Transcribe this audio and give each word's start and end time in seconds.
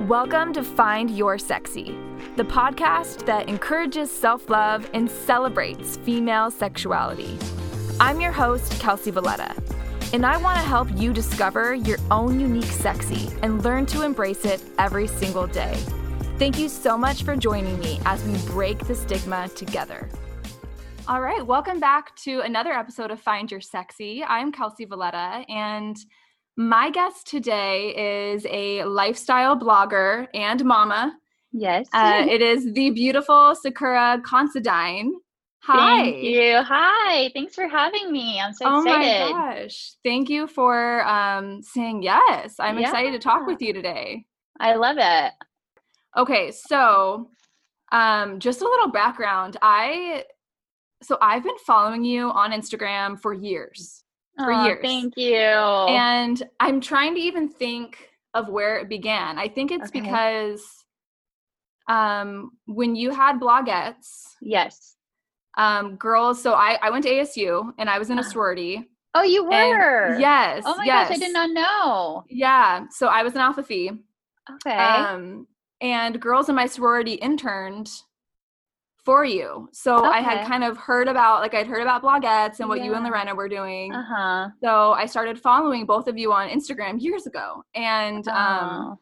Welcome 0.00 0.52
to 0.52 0.62
Find 0.62 1.10
Your 1.10 1.38
Sexy, 1.38 1.96
the 2.36 2.44
podcast 2.44 3.24
that 3.24 3.48
encourages 3.48 4.10
self 4.10 4.50
love 4.50 4.90
and 4.92 5.10
celebrates 5.10 5.96
female 5.96 6.50
sexuality. 6.50 7.38
I'm 7.98 8.20
your 8.20 8.32
host, 8.32 8.78
Kelsey 8.80 9.10
Valletta, 9.10 9.54
and 10.12 10.26
I 10.26 10.36
want 10.36 10.58
to 10.58 10.62
help 10.62 10.88
you 10.94 11.12
discover 11.12 11.74
your 11.74 11.96
own 12.10 12.38
unique 12.38 12.64
sexy 12.64 13.30
and 13.42 13.64
learn 13.64 13.86
to 13.86 14.02
embrace 14.02 14.44
it 14.44 14.62
every 14.78 15.06
single 15.06 15.46
day. 15.46 15.74
Thank 16.38 16.58
you 16.58 16.68
so 16.68 16.98
much 16.98 17.22
for 17.22 17.34
joining 17.34 17.78
me 17.78 17.98
as 18.04 18.22
we 18.24 18.36
break 18.52 18.78
the 18.86 18.94
stigma 18.94 19.48
together. 19.48 20.10
All 21.08 21.22
right, 21.22 21.46
welcome 21.46 21.80
back 21.80 22.14
to 22.16 22.40
another 22.40 22.72
episode 22.72 23.10
of 23.10 23.20
Find 23.20 23.50
Your 23.50 23.62
Sexy. 23.62 24.22
I'm 24.22 24.52
Kelsey 24.52 24.84
Valletta, 24.84 25.44
and 25.48 25.96
my 26.56 26.90
guest 26.90 27.26
today 27.26 28.32
is 28.34 28.46
a 28.48 28.84
lifestyle 28.84 29.58
blogger 29.58 30.26
and 30.34 30.64
mama. 30.64 31.16
Yes. 31.52 31.86
Uh, 31.92 32.26
it 32.28 32.42
is 32.42 32.72
the 32.72 32.90
beautiful 32.90 33.54
Sakura 33.54 34.20
Considine. 34.24 35.12
Hi. 35.60 36.02
Thank 36.02 36.22
you. 36.22 36.62
Hi. 36.62 37.30
Thanks 37.34 37.54
for 37.54 37.66
having 37.66 38.12
me. 38.12 38.40
I'm 38.40 38.52
so 38.52 38.66
oh 38.66 38.82
excited. 38.82 39.22
Oh 39.22 39.32
my 39.32 39.54
gosh. 39.62 39.94
Thank 40.04 40.28
you 40.28 40.46
for 40.46 41.06
um, 41.06 41.62
saying 41.62 42.02
yes. 42.02 42.54
I'm 42.58 42.78
excited 42.78 43.12
to 43.12 43.18
talk 43.18 43.46
with 43.46 43.60
you 43.60 43.72
today. 43.72 44.24
I 44.60 44.76
love 44.76 44.96
it. 44.98 45.32
Okay, 46.16 46.50
so 46.52 47.30
um, 47.92 48.38
just 48.38 48.62
a 48.62 48.64
little 48.64 48.90
background. 48.90 49.56
I 49.60 50.24
so 51.02 51.18
I've 51.20 51.44
been 51.44 51.58
following 51.66 52.04
you 52.04 52.30
on 52.30 52.52
Instagram 52.52 53.20
for 53.20 53.34
years. 53.34 54.04
For 54.38 54.52
years. 54.52 54.78
Thank 54.82 55.14
you. 55.16 55.34
And 55.36 56.42
I'm 56.60 56.80
trying 56.80 57.14
to 57.14 57.20
even 57.20 57.48
think 57.48 58.10
of 58.34 58.48
where 58.48 58.78
it 58.78 58.88
began. 58.88 59.38
I 59.38 59.48
think 59.48 59.70
it's 59.70 59.88
Okay. 59.88 60.00
because 60.00 60.84
um, 61.88 62.50
when 62.66 62.96
you 62.96 63.10
had 63.10 63.38
blogettes, 63.40 64.24
yes. 64.42 64.96
um, 65.56 65.96
girls, 65.96 66.42
so 66.42 66.52
I, 66.54 66.78
I 66.82 66.90
went 66.90 67.04
to 67.04 67.10
ASU 67.10 67.72
and 67.78 67.88
I 67.88 67.98
was 67.98 68.10
in 68.10 68.18
a 68.18 68.20
Uh-huh. 68.20 68.30
sorority. 68.30 68.90
Oh, 69.14 69.22
you 69.22 69.48
and- 69.50 69.70
were. 69.70 70.18
yes. 70.18 70.64
Oh 70.66 70.76
my 70.76 70.84
yes. 70.84 71.08
gosh, 71.08 71.16
I 71.16 71.20
did 71.20 71.32
not 71.32 71.50
know. 71.50 72.24
Yeah. 72.28 72.86
So 72.90 73.06
I 73.06 73.22
was 73.22 73.34
an 73.34 73.40
alpha 73.40 73.62
phi. 73.62 73.90
Okay. 74.52 74.76
Um, 74.76 75.46
and 75.80 76.20
girls 76.20 76.48
in 76.48 76.54
my 76.54 76.66
sorority 76.66 77.14
interned 77.14 77.90
for 79.06 79.24
you. 79.24 79.68
So 79.72 80.04
I 80.04 80.20
had 80.20 80.46
kind 80.48 80.64
of 80.64 80.76
heard 80.76 81.06
about, 81.08 81.40
like, 81.40 81.54
I'd 81.54 81.68
heard 81.68 81.80
about 81.80 82.02
blogettes 82.02 82.58
and 82.58 82.68
what 82.68 82.82
you 82.82 82.92
and 82.94 83.04
Yeah. 83.04 83.10
Lorena 83.10 83.34
were 83.36 83.48
doing. 83.48 83.94
uh 83.94 84.02
huh. 84.04 84.48
So 84.62 84.92
I 84.92 85.06
started 85.06 85.40
following 85.40 85.86
both 85.86 86.08
of 86.08 86.18
you 86.18 86.32
on 86.32 86.48
Instagram 86.50 87.00
years 87.00 87.24
ago 87.26 87.62
and 87.74 88.26
um, 88.26 88.98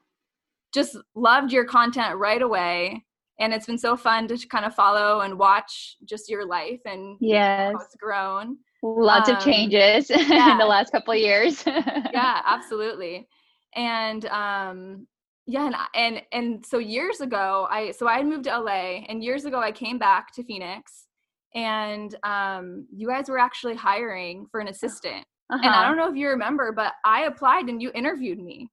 just 0.74 0.96
loved 1.14 1.52
your 1.52 1.64
content 1.64 2.18
right 2.18 2.42
away. 2.42 3.02
And 3.40 3.52
it's 3.54 3.66
been 3.66 3.78
so 3.78 3.96
fun 3.96 4.28
to 4.28 4.36
kind 4.46 4.66
of 4.66 4.74
follow 4.74 5.20
and 5.22 5.38
watch 5.38 5.96
just 6.04 6.28
your 6.28 6.46
life 6.46 6.82
and 6.84 7.16
yes. 7.20 7.72
how 7.72 7.80
it's 7.80 7.96
grown. 7.96 8.58
Lots 8.82 9.30
um, 9.30 9.36
of 9.36 9.42
changes 9.42 10.10
in 10.10 10.58
the 10.58 10.66
last 10.66 10.92
couple 10.92 11.14
of 11.14 11.18
years. 11.18 11.64
Yeah, 12.12 12.42
absolutely. 12.44 13.26
And 13.74 14.26
um, 14.26 15.06
yeah, 15.46 15.66
and, 15.66 15.76
and 15.94 16.22
and 16.32 16.66
so 16.66 16.78
years 16.78 17.20
ago, 17.20 17.68
I 17.70 17.90
so 17.90 18.08
I 18.08 18.16
had 18.16 18.26
moved 18.26 18.44
to 18.44 18.58
LA, 18.58 19.04
and 19.08 19.22
years 19.22 19.44
ago 19.44 19.60
I 19.60 19.72
came 19.72 19.98
back 19.98 20.32
to 20.34 20.44
Phoenix, 20.44 21.06
and 21.54 22.14
um, 22.24 22.86
you 22.94 23.08
guys 23.08 23.28
were 23.28 23.38
actually 23.38 23.74
hiring 23.74 24.46
for 24.50 24.60
an 24.60 24.68
assistant. 24.68 25.24
Uh-huh. 25.50 25.60
And 25.62 25.74
I 25.74 25.86
don't 25.86 25.98
know 25.98 26.08
if 26.08 26.16
you 26.16 26.28
remember, 26.28 26.72
but 26.72 26.94
I 27.04 27.24
applied 27.24 27.68
and 27.68 27.82
you 27.82 27.90
interviewed 27.94 28.38
me. 28.38 28.70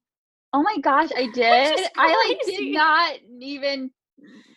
Oh 0.54 0.64
my 0.64 0.78
gosh, 0.82 1.10
I 1.16 1.28
did. 1.34 1.90
I 1.98 2.28
like 2.28 2.40
did 2.46 2.74
not 2.74 3.20
even 3.42 3.92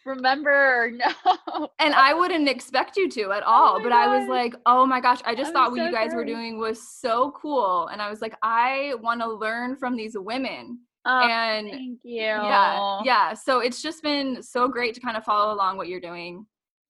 remember 0.06 0.92
no. 0.94 1.68
And 1.78 1.94
I 1.94 2.14
wouldn't 2.14 2.48
expect 2.48 2.96
you 2.96 3.10
to 3.10 3.32
at 3.32 3.42
all. 3.42 3.78
Oh 3.78 3.82
but 3.82 3.92
I 3.92 4.18
was 4.18 4.28
like, 4.28 4.54
oh 4.66 4.86
my 4.86 5.00
gosh, 5.00 5.20
I 5.24 5.34
just 5.34 5.48
I'm 5.48 5.54
thought 5.54 5.70
what 5.72 5.78
so 5.78 5.86
you 5.86 5.92
guys 5.92 6.14
were 6.14 6.24
doing 6.24 6.58
was 6.58 6.80
so 7.00 7.32
cool. 7.32 7.88
And 7.88 8.00
I 8.00 8.10
was 8.10 8.20
like, 8.20 8.36
I 8.42 8.94
want 9.00 9.20
to 9.20 9.32
learn 9.32 9.76
from 9.76 9.96
these 9.96 10.16
women. 10.16 10.78
Oh, 11.06 11.26
and 11.28 11.68
thank 11.68 12.00
you. 12.02 12.20
yeah 12.20 12.82
yeah 13.04 13.34
so 13.34 13.60
it's 13.60 13.82
just 13.82 14.02
been 14.02 14.42
so 14.42 14.68
great 14.68 14.94
to 14.94 15.00
kind 15.00 15.16
of 15.16 15.24
follow 15.24 15.52
along 15.54 15.76
what 15.76 15.88
you're 15.88 16.00
doing 16.00 16.46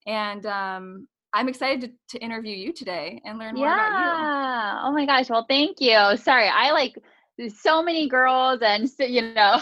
and 0.07 0.47
um 0.47 1.09
i'm 1.33 1.49
excited 1.49 1.81
to, 1.81 1.91
to 2.19 2.25
interview 2.25 2.55
you 2.57 2.73
today 2.73 3.21
and 3.25 3.39
learn 3.39 3.55
more 3.57 3.73
about 3.73 3.91
Yeah. 3.91 4.81
Oh 4.85 4.93
my 4.93 5.07
gosh. 5.07 5.31
Well, 5.31 5.47
thank 5.49 5.81
you. 5.81 6.17
Sorry, 6.17 6.49
I 6.49 6.71
like 6.73 6.97
so 7.49 7.83
many 7.83 8.09
girls, 8.09 8.61
and 8.63 8.89
so, 8.89 9.05
you 9.05 9.23
know. 9.35 9.59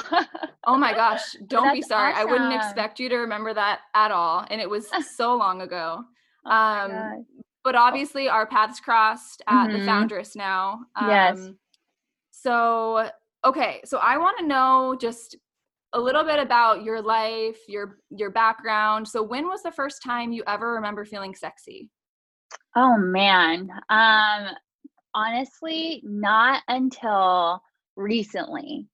oh 0.66 0.76
my 0.76 0.92
gosh 0.94 1.34
don't 1.48 1.72
be 1.72 1.80
sorry 1.82 2.12
i 2.12 2.24
wouldn't 2.24 2.52
expect 2.52 3.00
you 3.00 3.08
to 3.08 3.16
remember 3.16 3.52
that 3.54 3.80
at 3.94 4.10
all 4.10 4.44
and 4.50 4.60
it 4.60 4.68
was 4.68 4.86
so 5.16 5.34
long 5.34 5.62
ago 5.62 6.02
Oh 6.44 6.50
um 6.50 7.24
but 7.64 7.74
obviously 7.74 8.28
our 8.28 8.46
paths 8.46 8.80
crossed 8.80 9.42
at 9.48 9.72
the 9.72 9.78
Mhm. 9.78 9.84
foundress 9.86 10.36
now 10.36 10.80
um 10.96 11.08
Yes. 11.08 11.50
so 12.30 13.08
okay 13.44 13.80
so 13.84 13.98
i 13.98 14.16
want 14.16 14.38
to 14.38 14.46
know 14.46 14.96
just 15.00 15.36
a 15.94 16.00
little 16.00 16.24
bit 16.24 16.38
about 16.38 16.82
your 16.82 17.02
life 17.02 17.58
your 17.68 17.98
your 18.10 18.30
background 18.30 19.06
so 19.06 19.22
when 19.22 19.46
was 19.46 19.62
the 19.62 19.72
first 19.72 20.02
time 20.02 20.32
you 20.32 20.42
ever 20.46 20.74
remember 20.74 21.04
feeling 21.04 21.34
sexy 21.34 21.90
Oh 22.74 22.96
man. 22.96 23.70
Um, 23.90 24.46
honestly, 25.14 26.02
not 26.04 26.62
until 26.68 27.62
recently. 27.96 28.86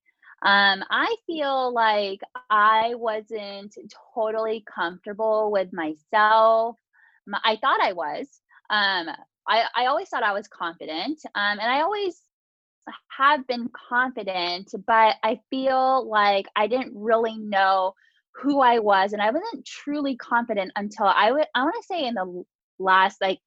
Um, 0.43 0.85
I 0.91 1.17
feel 1.27 1.73
like 1.73 2.21
I 2.51 2.95
wasn't 2.95 3.77
totally 4.15 4.65
comfortable 4.73 5.51
with 5.51 5.73
myself. 5.73 6.77
I 7.45 7.57
thought 7.57 7.81
I 7.81 7.93
was. 7.93 8.27
Um, 8.71 9.09
I, 9.49 9.65
I 9.77 9.87
always 9.87 10.09
thought 10.09 10.23
I 10.23 10.33
was 10.33 10.49
confident. 10.49 11.21
Um, 11.35 11.59
and 11.59 11.71
I 11.71 11.81
always 11.81 12.21
have 13.16 13.47
been 13.47 13.71
confident, 13.88 14.72
but 14.87 15.16
I 15.22 15.41
feel 15.50 16.09
like 16.09 16.47
I 16.56 16.66
didn't 16.66 16.93
really 16.94 17.37
know 17.37 17.94
who 18.34 18.60
I 18.60 18.78
was 18.78 19.12
and 19.12 19.22
I 19.22 19.31
wasn't 19.31 19.66
truly 19.66 20.16
confident 20.16 20.71
until 20.76 21.06
I 21.06 21.32
would 21.32 21.47
I 21.54 21.62
want 21.65 21.75
to 21.81 21.87
say 21.87 22.06
in 22.06 22.15
the 22.15 22.44
last 22.78 23.21
like 23.21 23.41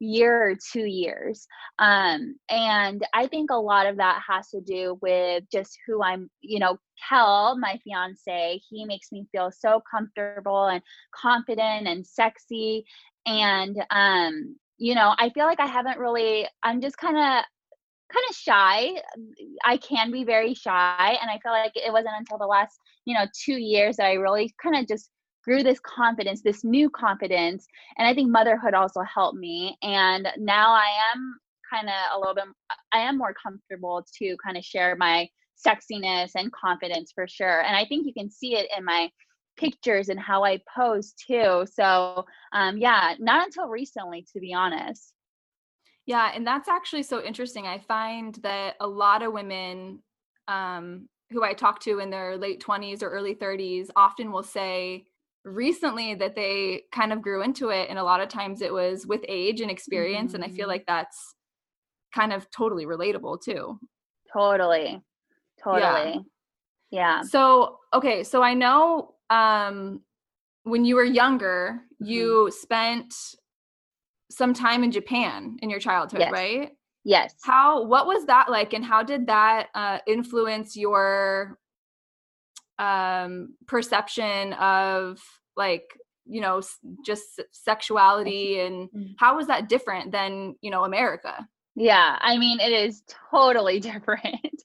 year 0.00 0.50
or 0.50 0.56
two 0.72 0.84
years. 0.84 1.46
Um, 1.78 2.36
and 2.50 3.04
I 3.14 3.26
think 3.26 3.50
a 3.50 3.56
lot 3.56 3.86
of 3.86 3.96
that 3.96 4.22
has 4.28 4.48
to 4.50 4.60
do 4.60 4.98
with 5.00 5.44
just 5.50 5.78
who 5.86 6.02
I'm, 6.02 6.30
you 6.40 6.58
know, 6.58 6.78
Kel, 7.08 7.56
my 7.58 7.78
fiance, 7.84 8.60
he 8.68 8.84
makes 8.84 9.12
me 9.12 9.26
feel 9.32 9.50
so 9.50 9.82
comfortable 9.90 10.66
and 10.66 10.82
confident 11.14 11.86
and 11.86 12.06
sexy. 12.06 12.84
And 13.26 13.82
um, 13.90 14.56
you 14.78 14.94
know, 14.94 15.14
I 15.18 15.30
feel 15.30 15.46
like 15.46 15.60
I 15.60 15.66
haven't 15.66 15.98
really 15.98 16.46
I'm 16.62 16.80
just 16.80 16.98
kind 16.98 17.16
of 17.16 17.44
kind 18.12 18.24
of 18.28 18.36
shy. 18.36 19.02
I 19.64 19.76
can 19.76 20.10
be 20.10 20.24
very 20.24 20.54
shy. 20.54 21.18
And 21.20 21.30
I 21.30 21.38
feel 21.42 21.52
like 21.52 21.72
it 21.74 21.92
wasn't 21.92 22.14
until 22.18 22.38
the 22.38 22.46
last, 22.46 22.78
you 23.04 23.14
know, 23.14 23.26
two 23.44 23.56
years 23.56 23.96
that 23.96 24.06
I 24.06 24.14
really 24.14 24.54
kind 24.62 24.76
of 24.76 24.86
just 24.86 25.10
grew 25.44 25.62
this 25.62 25.80
confidence, 25.80 26.42
this 26.42 26.64
new 26.64 26.88
confidence. 26.90 27.66
And 27.98 28.08
I 28.08 28.14
think 28.14 28.30
motherhood 28.30 28.74
also 28.74 29.02
helped 29.02 29.38
me. 29.38 29.76
And 29.82 30.28
now 30.38 30.72
I 30.72 30.86
am 31.14 31.36
kind 31.70 31.88
of 31.88 31.94
a 32.14 32.18
little 32.18 32.34
bit, 32.34 32.44
I 32.92 32.98
am 32.98 33.18
more 33.18 33.34
comfortable 33.34 34.04
to 34.18 34.36
kind 34.44 34.56
of 34.56 34.64
share 34.64 34.96
my 34.96 35.28
sexiness 35.66 36.32
and 36.34 36.52
confidence 36.52 37.12
for 37.14 37.26
sure. 37.28 37.62
And 37.62 37.76
I 37.76 37.84
think 37.84 38.06
you 38.06 38.12
can 38.12 38.30
see 38.30 38.56
it 38.56 38.68
in 38.76 38.84
my 38.84 39.10
pictures 39.56 40.08
and 40.08 40.18
how 40.18 40.44
I 40.44 40.60
pose 40.74 41.12
too. 41.12 41.64
So, 41.72 42.24
um, 42.52 42.78
yeah, 42.78 43.14
not 43.18 43.46
until 43.46 43.68
recently, 43.68 44.26
to 44.32 44.40
be 44.40 44.52
honest. 44.52 45.12
Yeah, 46.06 46.30
and 46.34 46.46
that's 46.46 46.68
actually 46.68 47.02
so 47.02 47.22
interesting. 47.22 47.66
I 47.66 47.78
find 47.78 48.34
that 48.36 48.76
a 48.80 48.86
lot 48.86 49.22
of 49.22 49.32
women 49.32 50.02
um, 50.48 51.08
who 51.30 51.42
I 51.42 51.54
talk 51.54 51.80
to 51.80 51.98
in 51.98 52.10
their 52.10 52.36
late 52.36 52.60
20s 52.60 53.02
or 53.02 53.08
early 53.08 53.34
30s 53.34 53.90
often 53.96 54.30
will 54.30 54.42
say 54.42 55.06
recently 55.44 56.14
that 56.14 56.34
they 56.34 56.84
kind 56.92 57.12
of 57.12 57.22
grew 57.22 57.42
into 57.42 57.70
it. 57.70 57.88
And 57.88 57.98
a 57.98 58.04
lot 58.04 58.20
of 58.20 58.28
times 58.28 58.60
it 58.60 58.72
was 58.72 59.06
with 59.06 59.24
age 59.28 59.60
and 59.60 59.70
experience. 59.70 60.34
And 60.34 60.44
I 60.44 60.48
feel 60.48 60.68
Mhm. 60.68 60.68
like 60.68 60.84
that's 60.86 61.34
kind 62.14 62.32
of 62.32 62.50
totally 62.50 62.86
relatable 62.86 63.42
too. 63.42 63.78
Totally. 64.32 65.02
Totally. 65.58 66.26
Yeah. 66.90 67.24
So, 67.24 67.80
okay, 67.92 68.22
so 68.24 68.42
I 68.42 68.54
know 68.54 69.16
um, 69.30 70.02
when 70.64 70.84
you 70.84 70.96
were 70.96 71.04
younger, 71.04 71.82
Mhm. 72.00 72.34
you 72.38 72.50
spent 72.52 73.14
some 74.36 74.52
time 74.54 74.84
in 74.84 74.90
Japan 74.90 75.56
in 75.62 75.70
your 75.70 75.80
childhood, 75.80 76.20
Yes. 76.20 76.32
right? 76.32 76.72
Yes. 77.06 77.34
how 77.42 77.84
what 77.84 78.06
was 78.06 78.24
that 78.26 78.50
like 78.50 78.72
and 78.72 78.82
how 78.84 79.02
did 79.02 79.26
that 79.26 79.68
uh, 79.74 79.98
influence 80.06 80.74
your 80.76 81.58
um 82.78 83.54
perception 83.66 84.52
of 84.54 85.20
like 85.56 85.84
you 86.26 86.40
know 86.40 86.58
s- 86.58 86.78
just 87.04 87.40
sexuality 87.52 88.58
and 88.60 88.90
Mhm. 88.90 89.14
how 89.18 89.36
was 89.36 89.46
that 89.46 89.68
different 89.68 90.10
than 90.12 90.56
you 90.60 90.70
know 90.70 90.84
america 90.84 91.46
Yeah, 91.76 92.16
I 92.20 92.38
mean, 92.38 92.60
it 92.60 92.70
is 92.72 93.02
totally 93.32 93.80
different. 93.90 94.62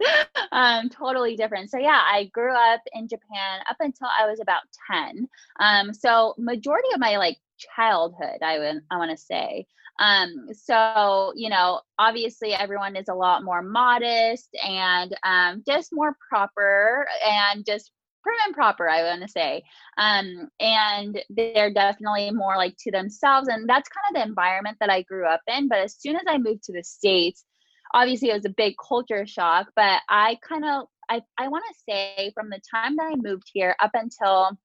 um, 0.51 0.89
totally 0.89 1.36
different. 1.36 1.71
So 1.71 1.80
yeah, 1.80 2.01
I 2.06 2.25
grew 2.38 2.54
up 2.54 2.81
in 2.94 3.07
Japan 3.07 3.62
up 3.68 3.77
until 3.80 4.07
I 4.19 4.27
was 4.30 4.39
about 4.39 4.62
10. 4.92 5.27
Um, 5.60 5.92
so 5.92 6.36
majority 6.38 6.89
of 6.94 7.00
my 7.00 7.18
like 7.18 7.38
childhood, 7.75 8.41
I 8.41 8.59
would 8.59 8.81
I 8.91 8.97
want 8.97 9.11
to 9.11 9.17
say. 9.17 9.67
Um, 10.00 10.47
so 10.53 11.33
you 11.35 11.50
know, 11.50 11.81
obviously 11.97 12.53
everyone 12.53 12.95
is 12.95 13.09
a 13.09 13.13
lot 13.13 13.44
more 13.44 13.61
modest 13.61 14.50
and 14.63 15.15
um, 15.23 15.63
just 15.67 15.89
more 15.91 16.15
proper 16.29 17.07
and 17.25 17.65
just 17.65 17.91
prim 18.23 18.35
and 18.45 18.53
proper 18.53 18.89
i 18.89 19.03
want 19.03 19.21
to 19.21 19.27
say 19.27 19.63
um, 19.97 20.50
and 20.59 21.21
they're 21.29 21.73
definitely 21.73 22.31
more 22.31 22.57
like 22.57 22.75
to 22.77 22.91
themselves 22.91 23.47
and 23.47 23.67
that's 23.67 23.89
kind 23.89 24.15
of 24.15 24.21
the 24.21 24.27
environment 24.27 24.77
that 24.79 24.89
i 24.89 25.01
grew 25.03 25.25
up 25.25 25.41
in 25.47 25.67
but 25.67 25.79
as 25.79 25.95
soon 25.95 26.15
as 26.15 26.23
i 26.27 26.38
moved 26.38 26.63
to 26.63 26.73
the 26.73 26.83
states 26.83 27.45
obviously 27.94 28.29
it 28.29 28.35
was 28.35 28.45
a 28.45 28.50
big 28.50 28.75
culture 28.88 29.25
shock 29.25 29.67
but 29.75 30.01
i 30.09 30.38
kind 30.47 30.65
of 30.65 30.88
i, 31.09 31.21
I 31.38 31.47
want 31.47 31.63
to 31.69 31.79
say 31.89 32.31
from 32.33 32.50
the 32.50 32.61
time 32.73 32.95
that 32.97 33.11
i 33.11 33.15
moved 33.15 33.50
here 33.53 33.75
up 33.81 33.91
until 33.94 34.57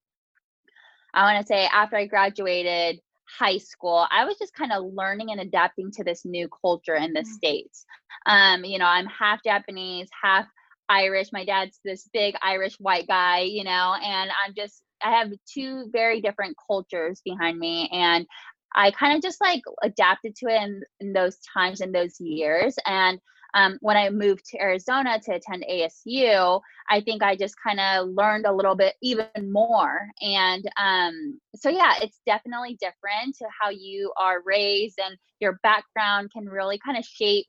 i 1.15 1.23
want 1.23 1.41
to 1.41 1.47
say 1.47 1.65
after 1.65 1.95
i 1.95 2.05
graduated 2.05 2.99
high 3.39 3.57
school 3.57 4.05
i 4.11 4.25
was 4.25 4.37
just 4.37 4.53
kind 4.53 4.71
of 4.71 4.85
learning 4.93 5.31
and 5.31 5.41
adapting 5.41 5.91
to 5.91 6.03
this 6.03 6.25
new 6.25 6.47
culture 6.61 6.95
in 6.95 7.13
the 7.13 7.21
mm-hmm. 7.21 7.31
states 7.31 7.85
um, 8.27 8.63
you 8.63 8.77
know 8.77 8.85
i'm 8.85 9.07
half 9.07 9.39
japanese 9.43 10.07
half 10.21 10.45
Irish. 10.89 11.31
My 11.31 11.45
dad's 11.45 11.79
this 11.83 12.07
big 12.13 12.35
Irish 12.41 12.75
white 12.79 13.07
guy, 13.07 13.39
you 13.39 13.63
know, 13.63 13.95
and 14.03 14.31
I'm 14.45 14.53
just, 14.55 14.83
I 15.03 15.11
have 15.11 15.31
two 15.51 15.89
very 15.91 16.21
different 16.21 16.55
cultures 16.67 17.21
behind 17.23 17.57
me. 17.57 17.89
And 17.91 18.25
I 18.73 18.91
kind 18.91 19.15
of 19.15 19.21
just 19.21 19.41
like 19.41 19.61
adapted 19.83 20.35
to 20.37 20.47
it 20.47 20.61
in, 20.61 20.81
in 20.99 21.13
those 21.13 21.37
times 21.53 21.81
and 21.81 21.93
those 21.93 22.19
years. 22.19 22.75
And 22.85 23.19
um, 23.55 23.77
when 23.81 23.95
I 23.95 24.09
moved 24.09 24.45
to 24.47 24.61
Arizona 24.61 25.19
to 25.21 25.35
attend 25.35 25.65
ASU, 25.69 26.61
I 26.89 26.99
think 27.01 27.23
I 27.23 27.35
just 27.35 27.55
kind 27.65 27.79
of 27.79 28.09
learned 28.09 28.45
a 28.45 28.53
little 28.53 28.75
bit 28.75 28.95
even 29.01 29.27
more. 29.51 30.07
And 30.21 30.69
um, 30.77 31.39
so, 31.55 31.69
yeah, 31.69 31.93
it's 32.01 32.19
definitely 32.25 32.77
different 32.79 33.37
to 33.37 33.45
how 33.59 33.69
you 33.69 34.11
are 34.19 34.43
raised, 34.45 34.99
and 35.03 35.17
your 35.39 35.59
background 35.63 36.31
can 36.31 36.45
really 36.45 36.77
kind 36.77 36.97
of 36.97 37.05
shape 37.05 37.47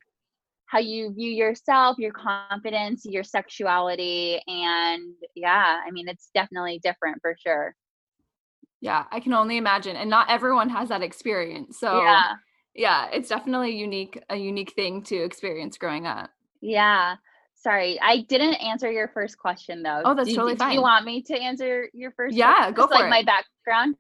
how 0.67 0.79
you 0.79 1.13
view 1.13 1.31
yourself, 1.31 1.97
your 1.99 2.13
confidence, 2.13 3.05
your 3.05 3.25
sexuality. 3.25 4.41
And 4.47 5.15
yeah, 5.35 5.81
I 5.87 5.91
mean, 5.91 6.09
it's 6.09 6.31
definitely 6.35 6.81
different 6.83 7.19
for 7.21 7.37
sure. 7.45 7.75
Yeah, 8.81 9.05
I 9.11 9.21
can 9.21 9.33
only 9.33 9.57
imagine. 9.57 9.97
And 9.97 10.11
not 10.11 10.31
everyone 10.31 10.69
has 10.69 10.89
that 10.91 11.03
experience. 11.03 11.79
So 11.79 12.01
yeah, 12.01 12.35
yeah 12.77 13.09
it's 13.13 13.29
definitely 13.29 13.77
unique, 13.77 14.23
a 14.31 14.37
unique 14.37 14.73
thing 14.73 15.03
to 15.05 15.17
experience 15.17 15.79
growing 15.79 16.07
up. 16.07 16.31
Yeah. 16.61 17.17
Sorry, 17.55 17.99
I 18.01 18.21
didn't 18.29 18.55
answer 18.55 18.91
your 18.91 19.09
first 19.09 19.39
question 19.39 19.83
though. 19.83 20.03
Oh, 20.05 20.15
that's 20.15 20.29
do, 20.29 20.35
totally 20.35 20.55
do, 20.55 20.59
fine. 20.59 20.71
Do 20.71 20.75
you 20.77 20.83
want 20.83 21.05
me 21.05 21.23
to 21.23 21.35
answer 21.35 21.89
your 21.95 22.13
first? 22.13 22.37
Yeah, 22.37 22.55
question? 22.55 22.75
go 22.75 22.83
Just 22.83 22.93
for 22.93 22.99
like 22.99 23.07
it. 23.07 23.11
My 23.11 23.23
background. 23.23 23.97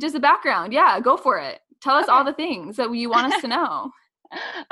Just 0.00 0.14
the 0.14 0.20
background. 0.20 0.72
Yeah, 0.72 0.98
go 1.00 1.16
for 1.16 1.38
it. 1.38 1.60
Tell 1.80 1.96
us 1.96 2.04
okay. 2.04 2.12
all 2.12 2.24
the 2.24 2.32
things 2.32 2.76
that 2.76 2.92
you 2.92 3.10
want 3.10 3.32
us 3.32 3.40
to 3.42 3.48
know 3.48 3.92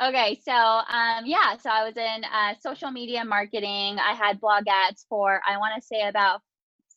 okay 0.03 0.41
so 0.45 0.53
um 0.53 1.25
yeah 1.25 1.57
so 1.57 1.71
i 1.71 1.85
was 1.85 1.97
in 1.97 2.25
uh, 2.25 2.55
social 2.61 2.91
media 2.91 3.25
marketing 3.25 3.99
i 3.99 4.13
had 4.13 4.41
blogettes 4.41 5.05
for 5.09 5.41
i 5.49 5.57
want 5.57 5.73
to 5.77 5.87
say 5.87 6.09
about 6.09 6.41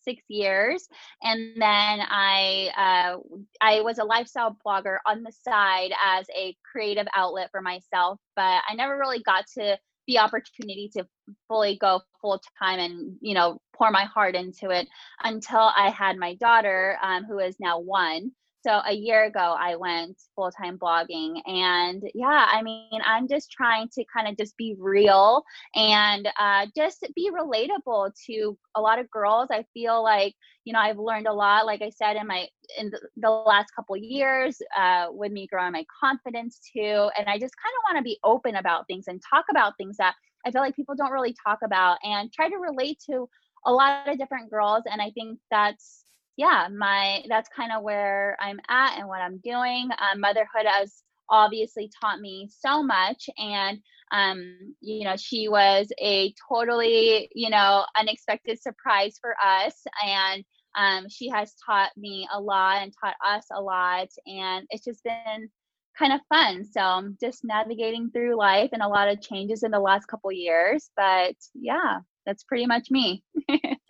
six 0.05 0.21
years 0.29 0.87
and 1.23 1.53
then 1.55 1.99
i 2.09 2.69
uh, 2.77 3.17
i 3.61 3.81
was 3.81 3.97
a 3.97 4.03
lifestyle 4.03 4.55
blogger 4.65 4.97
on 5.05 5.23
the 5.23 5.31
side 5.31 5.91
as 6.03 6.25
a 6.35 6.55
creative 6.71 7.07
outlet 7.15 7.49
for 7.51 7.61
myself 7.61 8.19
but 8.35 8.61
i 8.69 8.75
never 8.75 8.97
really 8.97 9.21
got 9.23 9.45
to 9.47 9.77
the 10.07 10.19
opportunity 10.19 10.89
to 10.93 11.03
fully 11.47 11.77
go 11.77 11.99
full 12.21 12.41
time 12.59 12.79
and 12.79 13.17
you 13.21 13.33
know 13.33 13.57
pour 13.75 13.91
my 13.91 14.05
heart 14.05 14.35
into 14.35 14.69
it 14.69 14.87
until 15.23 15.71
i 15.75 15.89
had 15.89 16.17
my 16.17 16.35
daughter 16.35 16.97
um, 17.01 17.25
who 17.25 17.39
is 17.39 17.55
now 17.59 17.79
one 17.79 18.31
so 18.65 18.81
a 18.87 18.93
year 18.93 19.25
ago 19.25 19.55
i 19.59 19.75
went 19.75 20.19
full-time 20.35 20.77
blogging 20.77 21.39
and 21.45 22.03
yeah 22.15 22.47
i 22.51 22.61
mean 22.63 22.99
i'm 23.05 23.27
just 23.27 23.51
trying 23.51 23.87
to 23.93 24.03
kind 24.11 24.27
of 24.27 24.35
just 24.37 24.57
be 24.57 24.75
real 24.79 25.43
and 25.75 26.27
uh, 26.39 26.65
just 26.75 27.05
be 27.15 27.29
relatable 27.31 28.11
to 28.25 28.57
a 28.75 28.81
lot 28.81 28.99
of 28.99 29.09
girls. 29.11 29.47
I 29.51 29.65
feel 29.73 30.03
like 30.03 30.33
you 30.63 30.73
know 30.73 30.79
i've 30.79 30.97
learned 30.97 31.27
a 31.27 31.33
lot 31.33 31.65
like 31.65 31.81
i 31.81 31.89
said 31.89 32.15
in 32.15 32.27
my 32.27 32.47
in 32.79 32.91
the, 33.17 33.29
last 33.29 33.67
couple 33.75 33.95
years 33.95 34.57
uh, 34.77 35.07
with 35.11 35.31
me 35.31 35.47
growing 35.47 35.71
my 35.71 35.85
confidence 36.03 36.59
too 36.73 37.09
and 37.17 37.27
i 37.27 37.37
just 37.37 37.53
kind 37.61 37.73
of 37.77 37.83
want 37.87 37.97
to 37.97 38.03
be 38.03 38.17
open 38.23 38.55
about 38.55 38.87
things 38.87 39.05
and 39.07 39.21
talk 39.29 39.45
about 39.51 39.73
things 39.77 39.95
that 39.97 40.15
i 40.45 40.51
feel 40.51 40.61
like 40.61 40.75
people 40.75 40.95
don't 40.95 41.11
really 41.11 41.35
talk 41.45 41.59
about 41.63 41.97
and 42.03 42.33
try 42.33 42.49
to 42.49 42.57
relate 42.57 42.97
to 43.09 43.29
a 43.67 43.71
lot 43.71 44.07
of 44.07 44.17
different 44.17 44.49
girls 44.49 44.83
and 44.91 45.01
i 45.01 45.11
think 45.11 45.37
that's 45.51 46.04
yeah, 46.37 46.67
my 46.75 47.23
that's 47.29 47.49
kind 47.55 47.71
of 47.71 47.83
where 47.83 48.37
I'm 48.39 48.59
at 48.69 48.97
and 48.97 49.07
what 49.07 49.21
I'm 49.21 49.37
doing. 49.37 49.89
Um, 49.99 50.19
motherhood 50.19 50.65
has 50.65 51.03
obviously 51.29 51.89
taught 52.01 52.19
me 52.19 52.49
so 52.51 52.83
much, 52.83 53.29
and 53.37 53.79
um, 54.11 54.75
you 54.81 55.03
know, 55.05 55.15
she 55.17 55.47
was 55.49 55.91
a 55.99 56.33
totally 56.49 57.29
you 57.33 57.49
know 57.49 57.85
unexpected 57.97 58.61
surprise 58.61 59.17
for 59.21 59.35
us, 59.43 59.75
and 60.05 60.43
um, 60.77 61.07
she 61.09 61.29
has 61.29 61.53
taught 61.65 61.91
me 61.97 62.27
a 62.33 62.39
lot 62.39 62.81
and 62.81 62.93
taught 63.01 63.15
us 63.25 63.45
a 63.51 63.61
lot, 63.61 64.09
and 64.27 64.67
it's 64.69 64.83
just 64.85 65.03
been 65.03 65.49
kind 65.97 66.13
of 66.13 66.19
fun. 66.29 66.65
So 66.65 66.81
I'm 66.81 67.17
just 67.21 67.45
navigating 67.45 68.11
through 68.11 68.37
life 68.37 68.71
and 68.73 68.81
a 68.81 68.87
lot 68.87 69.07
of 69.07 69.21
changes 69.21 69.63
in 69.63 69.71
the 69.71 69.79
last 69.79 70.07
couple 70.07 70.31
years, 70.31 70.89
but 70.97 71.35
yeah, 71.53 71.99
that's 72.25 72.43
pretty 72.43 72.65
much 72.65 72.91
me. 72.91 73.23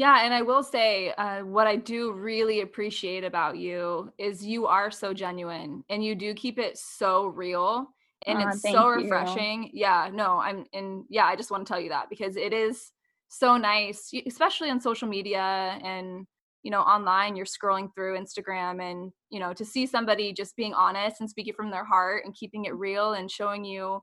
Yeah, 0.00 0.24
and 0.24 0.32
I 0.32 0.40
will 0.40 0.62
say, 0.62 1.12
uh, 1.18 1.40
what 1.40 1.66
I 1.66 1.76
do 1.76 2.12
really 2.12 2.62
appreciate 2.62 3.22
about 3.22 3.58
you 3.58 4.10
is 4.16 4.42
you 4.42 4.66
are 4.66 4.90
so 4.90 5.12
genuine, 5.12 5.84
and 5.90 6.02
you 6.02 6.14
do 6.14 6.32
keep 6.32 6.58
it 6.58 6.78
so 6.78 7.26
real, 7.26 7.86
and 8.26 8.40
it's 8.40 8.62
so 8.62 8.88
refreshing. 8.88 9.64
You. 9.64 9.70
Yeah, 9.74 10.08
no, 10.10 10.40
I'm, 10.40 10.64
and 10.72 11.04
yeah, 11.10 11.26
I 11.26 11.36
just 11.36 11.50
want 11.50 11.66
to 11.66 11.70
tell 11.70 11.78
you 11.78 11.90
that 11.90 12.08
because 12.08 12.36
it 12.36 12.54
is 12.54 12.92
so 13.28 13.58
nice, 13.58 14.10
especially 14.26 14.70
on 14.70 14.80
social 14.80 15.06
media 15.06 15.78
and 15.84 16.26
you 16.62 16.70
know 16.70 16.80
online. 16.80 17.36
You're 17.36 17.44
scrolling 17.44 17.90
through 17.94 18.18
Instagram, 18.18 18.80
and 18.80 19.12
you 19.28 19.38
know 19.38 19.52
to 19.52 19.66
see 19.66 19.84
somebody 19.84 20.32
just 20.32 20.56
being 20.56 20.72
honest 20.72 21.20
and 21.20 21.28
speaking 21.28 21.52
from 21.52 21.70
their 21.70 21.84
heart 21.84 22.24
and 22.24 22.34
keeping 22.34 22.64
it 22.64 22.74
real 22.74 23.12
and 23.12 23.30
showing 23.30 23.66
you 23.66 24.00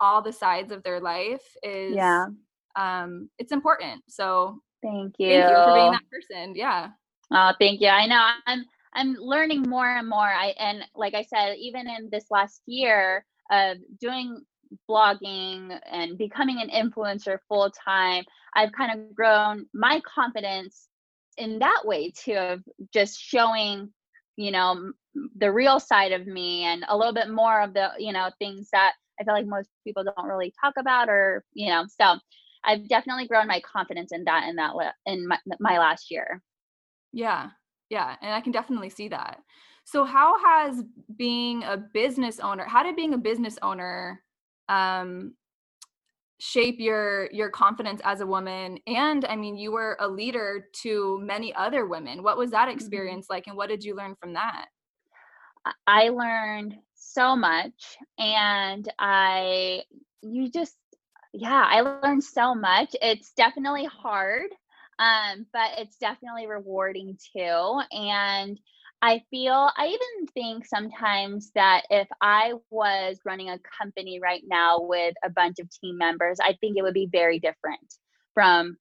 all 0.00 0.22
the 0.22 0.32
sides 0.32 0.72
of 0.72 0.82
their 0.82 0.98
life 0.98 1.44
is 1.62 1.94
yeah 1.94 2.26
um 2.74 3.30
it's 3.38 3.52
important 3.52 4.02
so 4.08 4.60
Thank 4.86 5.14
you. 5.18 5.28
Thank 5.28 5.50
you 5.50 5.56
for 5.64 5.74
being 5.74 5.90
that 5.92 6.10
person. 6.10 6.54
Yeah. 6.54 6.90
Oh, 7.32 7.52
thank 7.58 7.80
you. 7.80 7.88
I 7.88 8.06
know 8.06 8.24
I'm 8.46 8.64
I'm 8.94 9.16
learning 9.18 9.64
more 9.68 9.88
and 9.88 10.08
more. 10.08 10.20
I 10.20 10.54
and 10.58 10.84
like 10.94 11.14
I 11.14 11.22
said, 11.22 11.56
even 11.58 11.88
in 11.88 12.08
this 12.10 12.26
last 12.30 12.62
year 12.66 13.24
of 13.50 13.78
doing 14.00 14.42
blogging 14.88 15.78
and 15.90 16.16
becoming 16.16 16.60
an 16.60 16.70
influencer 16.70 17.38
full 17.48 17.70
time, 17.70 18.24
I've 18.54 18.72
kind 18.72 18.92
of 18.92 19.14
grown 19.14 19.66
my 19.74 20.00
confidence 20.02 20.88
in 21.36 21.58
that 21.58 21.82
way 21.84 22.12
too 22.12 22.34
of 22.34 22.62
just 22.92 23.20
showing, 23.20 23.92
you 24.36 24.52
know, 24.52 24.92
the 25.36 25.50
real 25.52 25.80
side 25.80 26.12
of 26.12 26.26
me 26.26 26.62
and 26.64 26.84
a 26.88 26.96
little 26.96 27.12
bit 27.12 27.28
more 27.28 27.60
of 27.60 27.74
the, 27.74 27.90
you 27.98 28.12
know, 28.12 28.30
things 28.38 28.68
that 28.72 28.92
I 29.20 29.24
feel 29.24 29.34
like 29.34 29.46
most 29.46 29.68
people 29.84 30.04
don't 30.04 30.28
really 30.28 30.52
talk 30.62 30.74
about 30.78 31.08
or, 31.08 31.44
you 31.54 31.70
know, 31.70 31.86
so 32.00 32.18
I've 32.66 32.88
definitely 32.88 33.28
grown 33.28 33.46
my 33.46 33.60
confidence 33.60 34.12
in 34.12 34.24
that 34.24 34.48
in 34.48 34.56
that 34.56 34.72
in 35.06 35.28
my, 35.28 35.38
my 35.60 35.78
last 35.78 36.10
year. 36.10 36.42
Yeah. 37.12 37.50
Yeah, 37.88 38.16
and 38.20 38.34
I 38.34 38.40
can 38.40 38.52
definitely 38.52 38.90
see 38.90 39.08
that. 39.08 39.40
So 39.84 40.04
how 40.04 40.42
has 40.44 40.82
being 41.16 41.62
a 41.62 41.76
business 41.76 42.40
owner, 42.40 42.64
how 42.64 42.82
did 42.82 42.96
being 42.96 43.14
a 43.14 43.18
business 43.18 43.58
owner 43.62 44.22
um 44.68 45.32
shape 46.38 46.80
your 46.80 47.30
your 47.32 47.48
confidence 47.48 48.00
as 48.04 48.20
a 48.20 48.26
woman 48.26 48.78
and 48.86 49.24
i 49.24 49.34
mean 49.34 49.56
you 49.56 49.72
were 49.72 49.96
a 50.00 50.08
leader 50.08 50.66
to 50.72 51.18
many 51.22 51.54
other 51.54 51.86
women 51.86 52.22
what 52.22 52.36
was 52.36 52.50
that 52.50 52.68
mm-hmm. 52.68 52.76
experience 52.76 53.28
like 53.30 53.46
and 53.46 53.56
what 53.56 53.70
did 53.70 53.82
you 53.82 53.94
learn 53.96 54.14
from 54.20 54.34
that 54.34 54.66
i 55.86 56.10
learned 56.10 56.74
so 56.94 57.34
much 57.34 57.96
and 58.18 58.92
i 58.98 59.82
you 60.20 60.50
just 60.50 60.76
yeah, 61.36 61.66
I 61.68 61.82
learned 61.82 62.24
so 62.24 62.54
much. 62.54 62.96
It's 63.02 63.32
definitely 63.32 63.84
hard, 63.84 64.50
um, 64.98 65.44
but 65.52 65.78
it's 65.78 65.96
definitely 65.98 66.46
rewarding 66.46 67.18
too. 67.36 67.80
And 67.92 68.58
I 69.02 69.22
feel, 69.30 69.70
I 69.76 69.88
even 69.88 70.26
think 70.32 70.64
sometimes 70.64 71.50
that 71.54 71.82
if 71.90 72.08
I 72.22 72.54
was 72.70 73.18
running 73.26 73.50
a 73.50 73.60
company 73.78 74.18
right 74.18 74.42
now 74.46 74.80
with 74.80 75.14
a 75.22 75.28
bunch 75.28 75.58
of 75.58 75.70
team 75.70 75.98
members, 75.98 76.38
I 76.40 76.54
think 76.60 76.78
it 76.78 76.82
would 76.82 76.94
be 76.94 77.08
very 77.12 77.38
different 77.38 77.94
from 78.32 78.78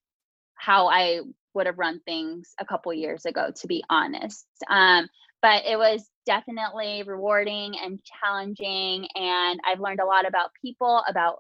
how 0.55 0.87
I 0.87 1.19
would 1.53 1.65
have 1.65 1.77
run 1.77 1.99
things 2.05 2.53
a 2.57 2.65
couple 2.65 2.93
years 2.93 3.25
ago, 3.25 3.51
to 3.53 3.67
be 3.67 3.83
honest. 3.89 4.45
Um, 4.69 5.09
but 5.41 5.65
it 5.65 5.77
was 5.77 6.09
definitely 6.25 7.03
rewarding 7.05 7.75
and 7.83 7.99
challenging 8.03 9.07
and 9.13 9.59
i've 9.67 9.79
learned 9.79 9.99
a 9.99 10.05
lot 10.05 10.27
about 10.27 10.49
people 10.59 11.03
about 11.07 11.37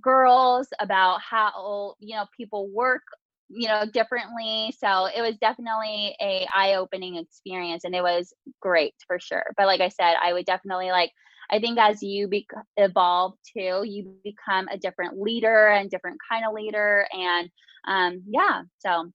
girls 0.00 0.68
about 0.80 1.20
how 1.20 1.94
you 1.98 2.16
know 2.16 2.26
people 2.36 2.68
work 2.68 3.02
you 3.48 3.68
know 3.68 3.84
differently. 3.92 4.74
So 4.78 5.06
it 5.06 5.20
was 5.20 5.36
definitely 5.38 6.16
a 6.20 6.46
eye-opening 6.54 7.16
experience 7.16 7.84
and 7.84 7.94
it 7.94 8.02
was 8.02 8.32
great 8.60 8.94
for 9.06 9.18
sure. 9.20 9.44
But 9.56 9.66
like 9.66 9.80
i 9.80 9.88
said 9.88 10.14
i 10.22 10.32
would 10.32 10.46
definitely 10.46 10.90
like 10.90 11.10
i 11.50 11.58
think 11.58 11.78
as 11.78 12.02
you 12.02 12.28
be- 12.28 12.46
evolve 12.76 13.34
too 13.56 13.82
you 13.84 14.14
become 14.24 14.68
a 14.68 14.78
different 14.78 15.20
leader 15.20 15.68
and 15.68 15.90
different 15.90 16.18
kind 16.30 16.44
of 16.46 16.54
leader 16.54 17.06
and 17.12 17.50
um 17.86 18.22
yeah 18.28 18.62
so 18.78 19.10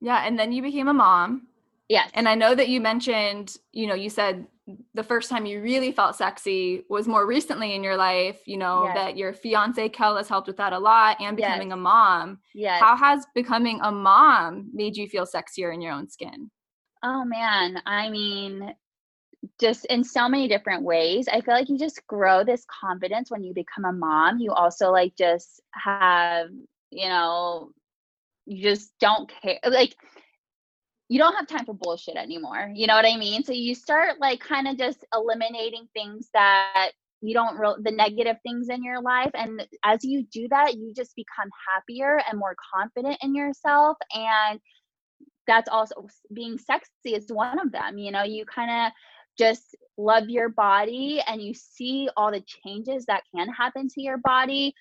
yeah 0.00 0.26
and 0.26 0.38
then 0.38 0.52
you 0.52 0.62
became 0.62 0.88
a 0.88 0.94
mom 0.94 1.46
yes 1.88 2.10
and 2.14 2.28
i 2.28 2.34
know 2.34 2.54
that 2.54 2.68
you 2.68 2.80
mentioned 2.80 3.56
you 3.72 3.86
know 3.86 3.94
you 3.94 4.10
said 4.10 4.46
the 4.94 5.02
first 5.02 5.30
time 5.30 5.46
you 5.46 5.62
really 5.62 5.92
felt 5.92 6.16
sexy 6.16 6.84
was 6.88 7.08
more 7.08 7.26
recently 7.26 7.74
in 7.74 7.82
your 7.82 7.96
life, 7.96 8.40
you 8.46 8.56
know, 8.56 8.84
yes. 8.84 8.94
that 8.94 9.16
your 9.16 9.32
fiance 9.32 9.88
Kel 9.88 10.16
has 10.16 10.28
helped 10.28 10.46
with 10.46 10.56
that 10.56 10.72
a 10.72 10.78
lot 10.78 11.16
and 11.20 11.36
becoming 11.36 11.68
yes. 11.68 11.74
a 11.74 11.78
mom. 11.78 12.38
Yes. 12.54 12.80
How 12.80 12.96
has 12.96 13.26
becoming 13.34 13.80
a 13.82 13.90
mom 13.90 14.70
made 14.72 14.96
you 14.96 15.08
feel 15.08 15.26
sexier 15.26 15.72
in 15.72 15.80
your 15.80 15.92
own 15.92 16.08
skin? 16.08 16.50
Oh 17.02 17.24
man, 17.24 17.80
I 17.86 18.10
mean, 18.10 18.74
just 19.60 19.84
in 19.86 20.02
so 20.02 20.28
many 20.28 20.48
different 20.48 20.82
ways. 20.82 21.28
I 21.28 21.40
feel 21.40 21.54
like 21.54 21.68
you 21.68 21.78
just 21.78 22.04
grow 22.06 22.44
this 22.44 22.66
confidence 22.80 23.30
when 23.30 23.44
you 23.44 23.54
become 23.54 23.84
a 23.84 23.92
mom. 23.92 24.38
You 24.38 24.52
also 24.52 24.90
like 24.90 25.16
just 25.16 25.62
have, 25.72 26.48
you 26.90 27.08
know, 27.08 27.70
you 28.46 28.62
just 28.62 28.92
don't 29.00 29.30
care. 29.42 29.60
Like 29.64 29.96
you 31.08 31.18
don't 31.18 31.34
have 31.34 31.46
time 31.46 31.64
for 31.64 31.74
bullshit 31.74 32.16
anymore. 32.16 32.70
You 32.74 32.86
know 32.86 32.94
what 32.94 33.06
I 33.06 33.16
mean? 33.16 33.42
So 33.42 33.52
you 33.52 33.74
start 33.74 34.20
like 34.20 34.40
kind 34.40 34.68
of 34.68 34.76
just 34.76 35.04
eliminating 35.14 35.88
things 35.94 36.28
that 36.34 36.90
you 37.20 37.34
don't 37.34 37.58
real 37.58 37.76
the 37.82 37.90
negative 37.90 38.36
things 38.42 38.68
in 38.68 38.84
your 38.84 39.00
life 39.00 39.30
and 39.34 39.66
as 39.84 40.04
you 40.04 40.22
do 40.30 40.46
that 40.48 40.76
you 40.76 40.92
just 40.94 41.16
become 41.16 41.50
happier 41.68 42.20
and 42.28 42.38
more 42.38 42.54
confident 42.74 43.16
in 43.22 43.34
yourself 43.34 43.96
and 44.14 44.60
that's 45.46 45.68
also 45.68 46.06
being 46.32 46.58
sexy 46.58 47.14
is 47.14 47.26
one 47.28 47.58
of 47.58 47.72
them 47.72 47.98
you 47.98 48.12
know 48.12 48.22
you 48.22 48.44
kind 48.44 48.70
of 48.70 48.92
just 49.36 49.76
love 49.96 50.28
your 50.28 50.48
body 50.48 51.20
and 51.26 51.42
you 51.42 51.54
see 51.54 52.08
all 52.16 52.30
the 52.30 52.44
changes 52.64 53.04
that 53.06 53.22
can 53.34 53.48
happen 53.48 53.88
to 53.88 54.00
your 54.00 54.18
body 54.18 54.74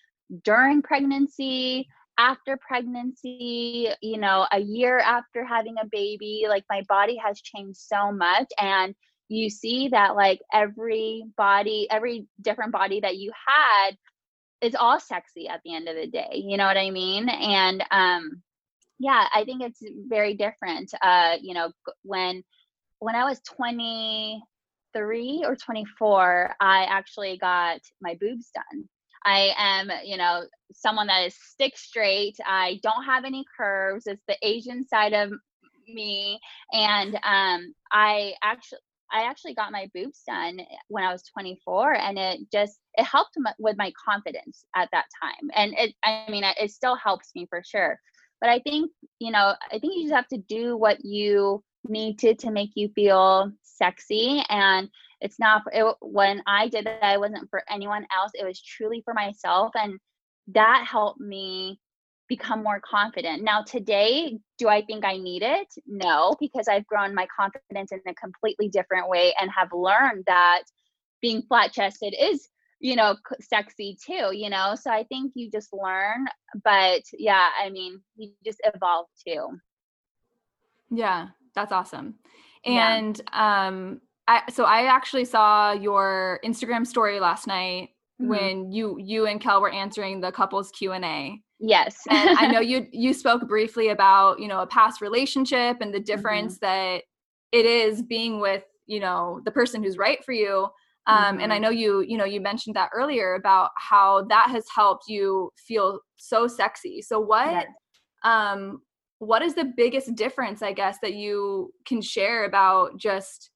during 0.43 0.81
pregnancy 0.81 1.87
after 2.17 2.57
pregnancy, 2.57 3.89
you 4.01 4.17
know, 4.17 4.47
a 4.51 4.59
year 4.59 4.99
after 4.99 5.45
having 5.45 5.75
a 5.81 5.87
baby, 5.91 6.45
like 6.49 6.65
my 6.69 6.83
body 6.89 7.17
has 7.23 7.41
changed 7.41 7.79
so 7.79 8.11
much. 8.11 8.47
And 8.59 8.95
you 9.29 9.49
see 9.49 9.89
that 9.89 10.15
like 10.15 10.39
every 10.53 11.23
body, 11.37 11.87
every 11.89 12.27
different 12.41 12.71
body 12.71 13.01
that 13.01 13.17
you 13.17 13.31
had 13.47 13.97
is 14.61 14.75
all 14.75 14.99
sexy 14.99 15.47
at 15.47 15.61
the 15.63 15.75
end 15.75 15.87
of 15.87 15.95
the 15.95 16.07
day. 16.07 16.43
You 16.45 16.57
know 16.57 16.65
what 16.65 16.77
I 16.77 16.89
mean? 16.89 17.29
And 17.29 17.83
um 17.91 18.41
yeah, 18.99 19.27
I 19.33 19.43
think 19.43 19.61
it's 19.61 19.81
very 20.07 20.33
different. 20.33 20.91
Uh, 21.01 21.35
you 21.41 21.53
know, 21.53 21.71
when 22.03 22.43
when 22.99 23.15
I 23.15 23.25
was 23.25 23.39
23 23.41 25.43
or 25.45 25.55
24, 25.55 26.55
I 26.59 26.83
actually 26.85 27.37
got 27.37 27.79
my 28.01 28.17
boobs 28.19 28.49
done. 28.55 28.89
I 29.27 29.53
am, 29.57 29.91
you 30.05 30.15
know, 30.15 30.43
someone 30.71 31.07
that 31.07 31.25
is 31.25 31.35
stick 31.35 31.77
straight. 31.77 32.37
I 32.45 32.79
don't 32.81 33.03
have 33.03 33.25
any 33.25 33.43
curves. 33.57 34.07
It's 34.07 34.23
the 34.25 34.37
Asian 34.41 34.87
side 34.87 35.11
of 35.11 35.33
me. 35.85 36.39
And 36.71 37.15
um, 37.15 37.73
I 37.91 38.35
actually, 38.41 38.79
I 39.11 39.23
actually 39.23 39.53
got 39.53 39.73
my 39.73 39.89
boobs 39.93 40.23
done 40.25 40.61
when 40.87 41.03
I 41.03 41.11
was 41.11 41.23
24, 41.23 41.95
and 41.95 42.17
it 42.17 42.39
just 42.53 42.79
it 42.93 43.03
helped 43.03 43.37
with 43.59 43.77
my 43.77 43.91
confidence 44.09 44.63
at 44.77 44.87
that 44.93 45.05
time. 45.21 45.49
And 45.53 45.73
it, 45.77 45.93
I 46.05 46.25
mean, 46.31 46.45
it 46.45 46.71
still 46.71 46.95
helps 46.95 47.31
me 47.35 47.47
for 47.49 47.61
sure. 47.65 47.99
But 48.39 48.49
I 48.49 48.59
think, 48.59 48.91
you 49.19 49.31
know, 49.31 49.55
I 49.71 49.79
think 49.79 49.93
you 49.95 50.03
just 50.03 50.15
have 50.15 50.27
to 50.29 50.37
do 50.37 50.77
what 50.77 51.03
you 51.03 51.63
need 51.89 52.19
to 52.19 52.35
to 52.35 52.51
make 52.51 52.71
you 52.75 52.89
feel 52.89 53.51
sexy. 53.77 54.43
And 54.49 54.89
it's 55.21 55.39
not 55.39 55.63
it, 55.71 55.95
when 56.01 56.41
i 56.47 56.67
did 56.67 56.85
that 56.85 57.13
it 57.13 57.19
wasn't 57.19 57.49
for 57.49 57.63
anyone 57.69 58.05
else. 58.15 58.31
It 58.33 58.45
was 58.45 58.61
truly 58.61 59.01
for 59.03 59.13
myself. 59.13 59.71
And 59.75 59.99
that 60.49 60.87
helped 60.89 61.19
me 61.19 61.79
become 62.27 62.61
more 62.63 62.81
confident. 62.81 63.43
Now 63.43 63.63
today 63.63 64.37
do 64.57 64.67
i 64.67 64.81
think 64.81 65.05
i 65.05 65.17
need 65.17 65.43
it? 65.43 65.67
No 65.85 66.35
because 66.39 66.67
i've 66.67 66.87
grown 66.87 67.15
my 67.15 67.27
confidence 67.35 67.91
in 67.91 68.01
a 68.07 68.13
completely 68.15 68.69
different 68.69 69.09
way 69.09 69.33
and 69.39 69.49
have 69.51 69.69
learned 69.73 70.23
that 70.27 70.63
being 71.21 71.41
flat 71.43 71.71
chested 71.73 72.13
is 72.19 72.47
you 72.79 72.95
know 72.95 73.15
sexy 73.39 73.97
too 74.05 74.35
you 74.35 74.49
know? 74.49 74.75
So 74.75 74.91
i 74.91 75.03
think 75.05 75.33
you 75.35 75.49
just 75.49 75.73
learn 75.73 76.25
but 76.63 77.01
yeah 77.13 77.49
i 77.63 77.69
mean 77.69 78.01
you 78.15 78.31
just 78.45 78.61
evolve 78.63 79.07
too. 79.25 79.47
Yeah 80.89 81.27
that's 81.57 81.73
awesome 81.73 82.15
and 82.63 83.21
yeah. 83.33 83.67
um 83.67 83.99
I 84.27 84.41
so 84.51 84.65
I 84.65 84.83
actually 84.83 85.25
saw 85.25 85.71
your 85.71 86.39
Instagram 86.43 86.85
story 86.85 87.19
last 87.19 87.47
night 87.47 87.89
mm-hmm. 88.21 88.29
when 88.29 88.71
you 88.71 88.97
you 88.99 89.25
and 89.25 89.39
Kel 89.39 89.61
were 89.61 89.71
answering 89.71 90.21
the 90.21 90.31
couples 90.31 90.71
Q&A. 90.71 91.41
Yes. 91.59 91.97
and 92.09 92.37
I 92.37 92.47
know 92.47 92.59
you 92.71 92.87
you 92.91 93.13
spoke 93.13 93.47
briefly 93.47 93.89
about, 93.89 94.39
you 94.39 94.47
know, 94.47 94.61
a 94.61 94.67
past 94.67 95.01
relationship 95.01 95.77
and 95.81 95.93
the 95.93 95.99
difference 95.99 96.55
mm-hmm. 96.55 96.65
that 96.65 97.03
it 97.51 97.65
is 97.65 98.01
being 98.01 98.39
with, 98.39 98.63
you 98.85 98.99
know, 98.99 99.41
the 99.45 99.51
person 99.51 99.81
who's 99.81 99.97
right 99.97 100.23
for 100.23 100.33
you. 100.33 100.67
Um, 101.07 101.17
mm-hmm. 101.17 101.39
and 101.39 101.53
I 101.53 101.55
mm-hmm. 101.55 101.63
know 101.63 101.69
you, 101.69 102.01
you 102.01 102.17
know, 102.17 102.25
you 102.25 102.41
mentioned 102.41 102.75
that 102.75 102.89
earlier 102.93 103.35
about 103.35 103.69
how 103.77 104.25
that 104.25 104.49
has 104.51 104.65
helped 104.73 105.05
you 105.07 105.51
feel 105.57 106.01
so 106.17 106.47
sexy. 106.47 107.01
So 107.01 107.19
what 107.19 107.51
yes. 107.51 107.67
um 108.23 108.81
what 109.19 109.41
is 109.41 109.55
the 109.55 109.73
biggest 109.75 110.15
difference, 110.15 110.61
I 110.61 110.73
guess, 110.73 110.97
that 111.01 111.15
you 111.15 111.73
can 111.85 112.01
share 112.01 112.45
about 112.45 112.97
just 112.97 113.51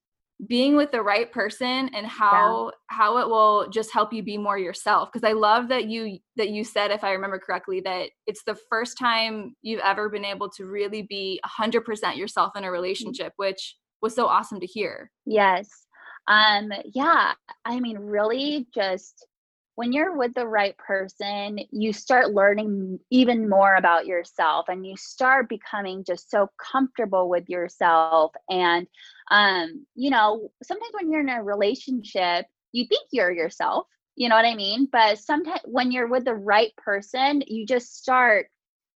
being 0.48 0.76
with 0.76 0.92
the 0.92 1.02
right 1.02 1.32
person 1.32 1.90
and 1.94 2.08
how 2.08 2.66
yeah. 2.66 2.72
how 2.88 3.18
it 3.20 3.28
will 3.28 3.70
just 3.70 3.94
help 3.94 4.12
you 4.12 4.24
be 4.24 4.38
more 4.38 4.58
yourself 4.58 5.10
because 5.12 5.28
i 5.28 5.34
love 5.34 5.68
that 5.68 5.86
you 5.88 6.18
that 6.36 6.50
you 6.50 6.64
said 6.64 6.90
if 6.90 7.04
i 7.04 7.12
remember 7.12 7.38
correctly 7.38 7.80
that 7.80 8.10
it's 8.26 8.44
the 8.46 8.58
first 8.68 8.98
time 8.98 9.56
you've 9.62 9.82
ever 9.82 10.10
been 10.10 10.26
able 10.26 10.50
to 10.50 10.66
really 10.66 11.04
be 11.04 11.40
100% 11.60 12.18
yourself 12.18 12.54
in 12.56 12.64
a 12.64 12.68
mm. 12.68 12.72
relationship 12.72 13.34
which 13.36 13.76
was 14.02 14.16
so 14.16 14.26
awesome 14.26 14.60
to 14.60 14.66
hear 14.66 15.12
yes 15.28 15.70
um 16.28 16.72
yeah 16.94 17.34
i 17.66 17.80
mean 17.80 18.00
really 18.00 18.68
just 18.74 19.28
when 19.82 19.94
you're 19.94 20.16
with 20.16 20.36
the 20.36 20.46
right 20.46 20.78
person, 20.78 21.58
you 21.72 21.92
start 21.92 22.36
learning 22.36 23.00
even 23.10 23.50
more 23.50 23.74
about 23.74 24.06
yourself 24.06 24.68
and 24.70 24.86
you 24.86 24.96
start 24.96 25.50
becoming 25.50 26.04
just 26.04 26.30
so 26.30 26.52
comfortable 26.72 27.28
with 27.28 27.50
yourself. 27.50 28.32
And, 28.48 28.86
um, 29.32 29.88
you 29.96 30.12
know, 30.12 30.52
sometimes 30.62 30.94
when 30.94 31.12
you're 31.12 31.22
in 31.22 31.30
a 31.30 31.42
relationship, 31.42 32.46
you 32.72 32.86
think 32.86 33.08
you're 33.12 33.32
yourself, 33.32 33.88
you 34.16 34.30
know 34.30 34.36
what 34.36 34.46
I 34.46 34.54
mean? 34.54 34.88
But 34.92 35.18
sometimes 35.18 35.62
when 35.66 35.92
you're 35.92 36.08
with 36.08 36.26
the 36.26 36.36
right 36.36 36.76
person, 36.78 37.42
you 37.48 37.66
just 37.66 37.98
start 37.98 38.50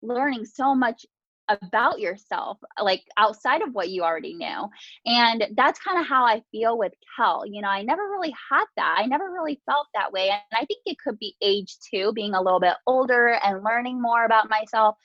learning 0.02 0.44
so 0.44 0.76
much 0.76 1.06
about 1.50 2.00
yourself 2.00 2.58
like 2.82 3.04
outside 3.18 3.62
of 3.62 3.74
what 3.74 3.90
you 3.90 4.02
already 4.04 4.34
knew 4.34 4.70
and 5.06 5.46
that's 5.56 5.80
kind 5.80 6.00
of 6.00 6.08
how 6.08 6.26
i 6.26 6.42
feel 6.52 6.78
with 6.78 6.94
kel 7.18 7.44
you 7.46 7.62
know 7.62 7.68
i 7.68 7.82
never 7.82 8.04
really 8.04 8.34
had 8.50 8.64
that 8.78 8.96
i 9.00 9.06
never 9.06 9.30
really 9.30 9.62
felt 9.66 9.88
that 9.94 10.12
way 10.12 10.30
and 10.30 10.42
i 10.54 10.66
think 10.66 10.80
it 10.86 10.98
could 11.04 11.20
be 11.20 11.36
age 11.42 11.76
too 11.92 12.14
being 12.14 12.34
a 12.34 12.42
little 12.42 12.60
bit 12.62 12.76
older 12.88 13.38
and 13.44 13.64
learning 13.64 14.02
more 14.02 14.24
about 14.24 14.50
myself 14.50 14.96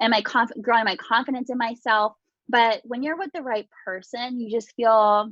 and 0.00 0.10
my 0.10 0.22
conf- 0.22 0.50
growing 0.62 0.84
my 0.84 0.96
confidence 0.96 1.50
in 1.50 1.58
myself 1.58 2.14
but 2.48 2.80
when 2.84 3.02
you're 3.02 3.18
with 3.18 3.30
the 3.34 3.42
right 3.42 3.68
person 3.84 4.40
you 4.40 4.50
just 4.50 4.72
feel 4.74 5.30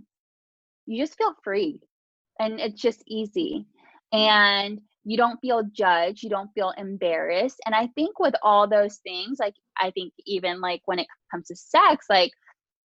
you 0.87 1.03
just 1.03 1.17
feel 1.17 1.35
free 1.43 1.81
and 2.39 2.61
it's 2.61 2.81
just 2.81 3.03
easy 3.07 3.67
and 4.13 4.81
you 5.11 5.17
don't 5.17 5.41
feel 5.41 5.65
judged 5.73 6.23
you 6.23 6.31
don't 6.31 6.53
feel 6.55 6.73
embarrassed. 6.79 7.61
And 7.67 7.75
i 7.75 7.89
think 7.97 8.21
with 8.21 8.35
all 8.45 8.69
those 8.69 8.99
things 8.99 9.39
like 9.41 9.55
i 9.77 9.91
think 9.91 10.13
even 10.25 10.61
like 10.61 10.83
when 10.85 11.01
it 11.01 11.09
comes 11.33 11.49
to 11.49 11.57
sex 11.57 12.07
like 12.09 12.31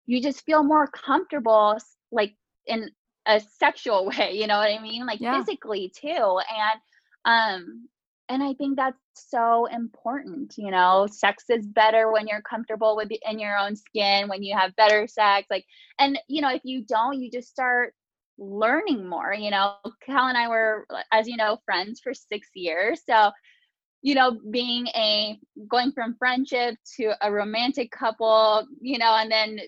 you 0.07 0.23
just 0.23 0.43
feel 0.47 0.63
more 0.63 0.87
comfortable 0.87 1.77
like 2.11 2.35
in 2.67 2.91
a 3.27 3.41
sexual 3.59 4.07
way 4.11 4.33
you 4.33 4.47
know 4.47 4.57
what 4.57 4.71
i 4.71 4.81
mean? 4.81 5.05
Like 5.07 5.21
yeah. 5.21 5.39
physically 5.39 5.93
too. 5.95 6.41
And 6.63 6.81
um 7.27 7.89
and 8.31 8.43
i 8.43 8.55
think 8.55 8.77
that's 8.77 8.97
so 9.17 9.67
important 9.67 10.55
you 10.57 10.71
know? 10.71 11.07
Sex 11.11 11.45
is 11.51 11.67
better 11.67 12.11
when 12.11 12.27
you're 12.27 12.41
comfortable 12.41 12.97
with 12.97 13.11
in 13.31 13.39
your 13.39 13.59
own 13.59 13.77
skin 13.77 14.29
when 14.29 14.43
you 14.43 14.57
have 14.57 14.75
better 14.77 15.07
sex 15.07 15.47
like 15.51 15.67
and 15.99 16.19
you 16.29 16.41
know 16.41 16.53
if 16.55 16.63
you 16.65 16.85
don't 16.87 17.21
you 17.21 17.31
just 17.31 17.49
start 17.51 17.93
learning 18.39 19.09
more. 19.09 19.33
You 19.33 19.51
know, 19.51 19.75
Cal 20.05 20.29
and 20.29 20.39
I 20.39 20.49
were, 20.49 20.87
as 21.13 21.29
you 21.29 21.37
know, 21.37 21.59
friends 21.65 22.01
for 22.01 22.15
six 22.15 22.49
years. 22.55 23.03
So, 23.09 23.31
you 24.03 24.15
know, 24.15 24.39
being 24.51 24.87
a 24.89 25.39
going 25.69 25.93
from 25.93 26.17
friendship 26.19 26.77
to 26.97 27.15
a 27.23 27.33
romantic 27.33 27.91
couple, 27.91 28.67
you 28.81 28.99
know, 28.99 29.17
and 29.17 29.31
then 29.31 29.59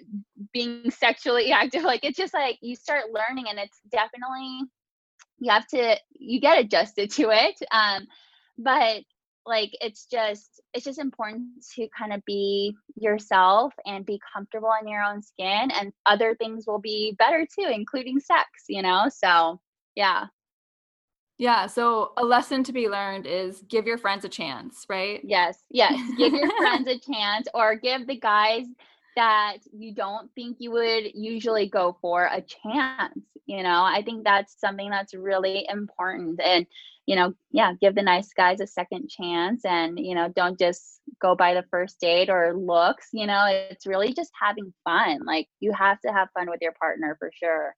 being 0.52 0.90
sexually 0.90 1.52
active. 1.52 1.82
Like 1.82 2.04
it's 2.04 2.18
just 2.18 2.34
like 2.34 2.58
you 2.60 2.76
start 2.76 3.04
learning 3.12 3.46
and 3.48 3.58
it's 3.58 3.80
definitely 3.90 4.60
you 5.38 5.50
have 5.50 5.66
to 5.68 5.96
you 6.12 6.40
get 6.40 6.58
adjusted 6.58 7.10
to 7.12 7.30
it. 7.30 7.56
Um 7.72 8.06
but 8.58 9.02
like 9.46 9.70
it's 9.80 10.06
just 10.06 10.60
it's 10.74 10.84
just 10.84 10.98
important 10.98 11.46
to 11.74 11.88
kind 11.96 12.12
of 12.12 12.24
be 12.24 12.76
yourself 12.96 13.72
and 13.86 14.04
be 14.04 14.20
comfortable 14.34 14.72
in 14.80 14.88
your 14.88 15.02
own 15.02 15.22
skin 15.22 15.70
and 15.70 15.92
other 16.04 16.34
things 16.34 16.64
will 16.66 16.80
be 16.80 17.14
better 17.18 17.46
too 17.46 17.68
including 17.70 18.20
sex 18.20 18.48
you 18.68 18.82
know? 18.82 19.08
So 19.08 19.60
yeah. 19.94 20.26
Yeah 21.38 21.66
so 21.66 22.12
a 22.16 22.24
lesson 22.24 22.64
to 22.64 22.72
be 22.72 22.88
learned 22.88 23.26
is 23.26 23.62
give 23.68 23.86
your 23.86 23.98
friends 23.98 24.24
a 24.24 24.28
chance 24.28 24.84
right? 24.88 25.20
Yes 25.22 25.58
yes 25.70 25.98
give 26.18 26.32
your 26.32 26.50
friends 26.58 26.88
a 26.88 26.98
chance 26.98 27.46
or 27.54 27.76
give 27.76 28.06
the 28.06 28.18
guys 28.18 28.66
that 29.16 29.58
you 29.72 29.94
don't 29.94 30.30
think 30.34 30.58
you 30.60 30.70
would 30.70 31.12
usually 31.14 31.68
go 31.68 31.96
for 32.00 32.24
a 32.24 32.40
chance 32.40 33.20
you 33.46 33.62
know 33.62 33.82
i 33.82 34.02
think 34.04 34.24
that's 34.24 34.58
something 34.60 34.90
that's 34.90 35.14
really 35.14 35.66
important 35.68 36.40
and 36.42 36.66
you 37.06 37.14
know, 37.14 37.34
yeah, 37.52 37.72
give 37.80 37.94
the 37.94 38.02
nice 38.02 38.32
guys 38.32 38.60
a 38.60 38.66
second 38.66 39.08
chance 39.08 39.64
and, 39.64 39.98
you 39.98 40.14
know, 40.14 40.28
don't 40.34 40.58
just 40.58 41.00
go 41.22 41.36
by 41.36 41.54
the 41.54 41.64
first 41.70 42.00
date 42.00 42.28
or 42.28 42.52
looks, 42.52 43.08
you 43.12 43.26
know, 43.26 43.44
it's 43.46 43.86
really 43.86 44.12
just 44.12 44.32
having 44.38 44.74
fun. 44.84 45.24
Like 45.24 45.48
you 45.60 45.72
have 45.72 46.00
to 46.00 46.12
have 46.12 46.28
fun 46.34 46.50
with 46.50 46.60
your 46.60 46.72
partner 46.72 47.16
for 47.18 47.30
sure. 47.32 47.76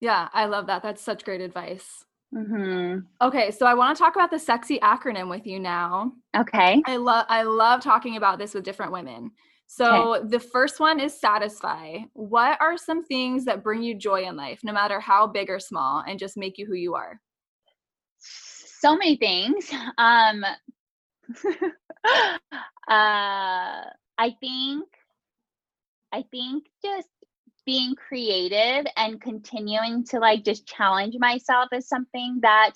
Yeah, 0.00 0.28
I 0.32 0.46
love 0.46 0.66
that. 0.68 0.82
That's 0.82 1.02
such 1.02 1.24
great 1.24 1.42
advice. 1.42 2.04
Mm-hmm. 2.34 3.00
Okay, 3.20 3.50
so 3.50 3.66
I 3.66 3.74
want 3.74 3.96
to 3.96 4.02
talk 4.02 4.16
about 4.16 4.30
the 4.30 4.38
sexy 4.38 4.78
acronym 4.78 5.28
with 5.28 5.46
you 5.46 5.60
now. 5.60 6.12
Okay. 6.36 6.82
I 6.86 6.96
love 6.96 7.26
I 7.28 7.42
love 7.42 7.82
talking 7.82 8.16
about 8.16 8.38
this 8.38 8.52
with 8.54 8.64
different 8.64 8.92
women. 8.92 9.30
So 9.66 10.16
okay. 10.16 10.28
the 10.28 10.40
first 10.40 10.80
one 10.80 11.00
is 11.00 11.18
satisfy. 11.18 11.98
What 12.12 12.60
are 12.60 12.78
some 12.78 13.04
things 13.04 13.44
that 13.46 13.64
bring 13.64 13.82
you 13.82 13.94
joy 13.94 14.22
in 14.24 14.36
life, 14.36 14.60
no 14.62 14.72
matter 14.72 15.00
how 15.00 15.26
big 15.26 15.50
or 15.50 15.58
small, 15.58 16.04
and 16.06 16.18
just 16.18 16.36
make 16.36 16.56
you 16.56 16.66
who 16.66 16.74
you 16.74 16.94
are? 16.94 17.20
so 18.86 18.96
many 18.96 19.16
things. 19.16 19.70
Um, 19.98 20.44
uh, 22.04 22.20
I 22.88 24.36
think, 24.40 24.84
I 26.12 26.24
think 26.30 26.66
just 26.84 27.08
being 27.64 27.94
creative 27.96 28.86
and 28.96 29.20
continuing 29.20 30.04
to 30.04 30.20
like 30.20 30.44
just 30.44 30.66
challenge 30.68 31.16
myself 31.18 31.68
is 31.72 31.88
something 31.88 32.38
that 32.42 32.74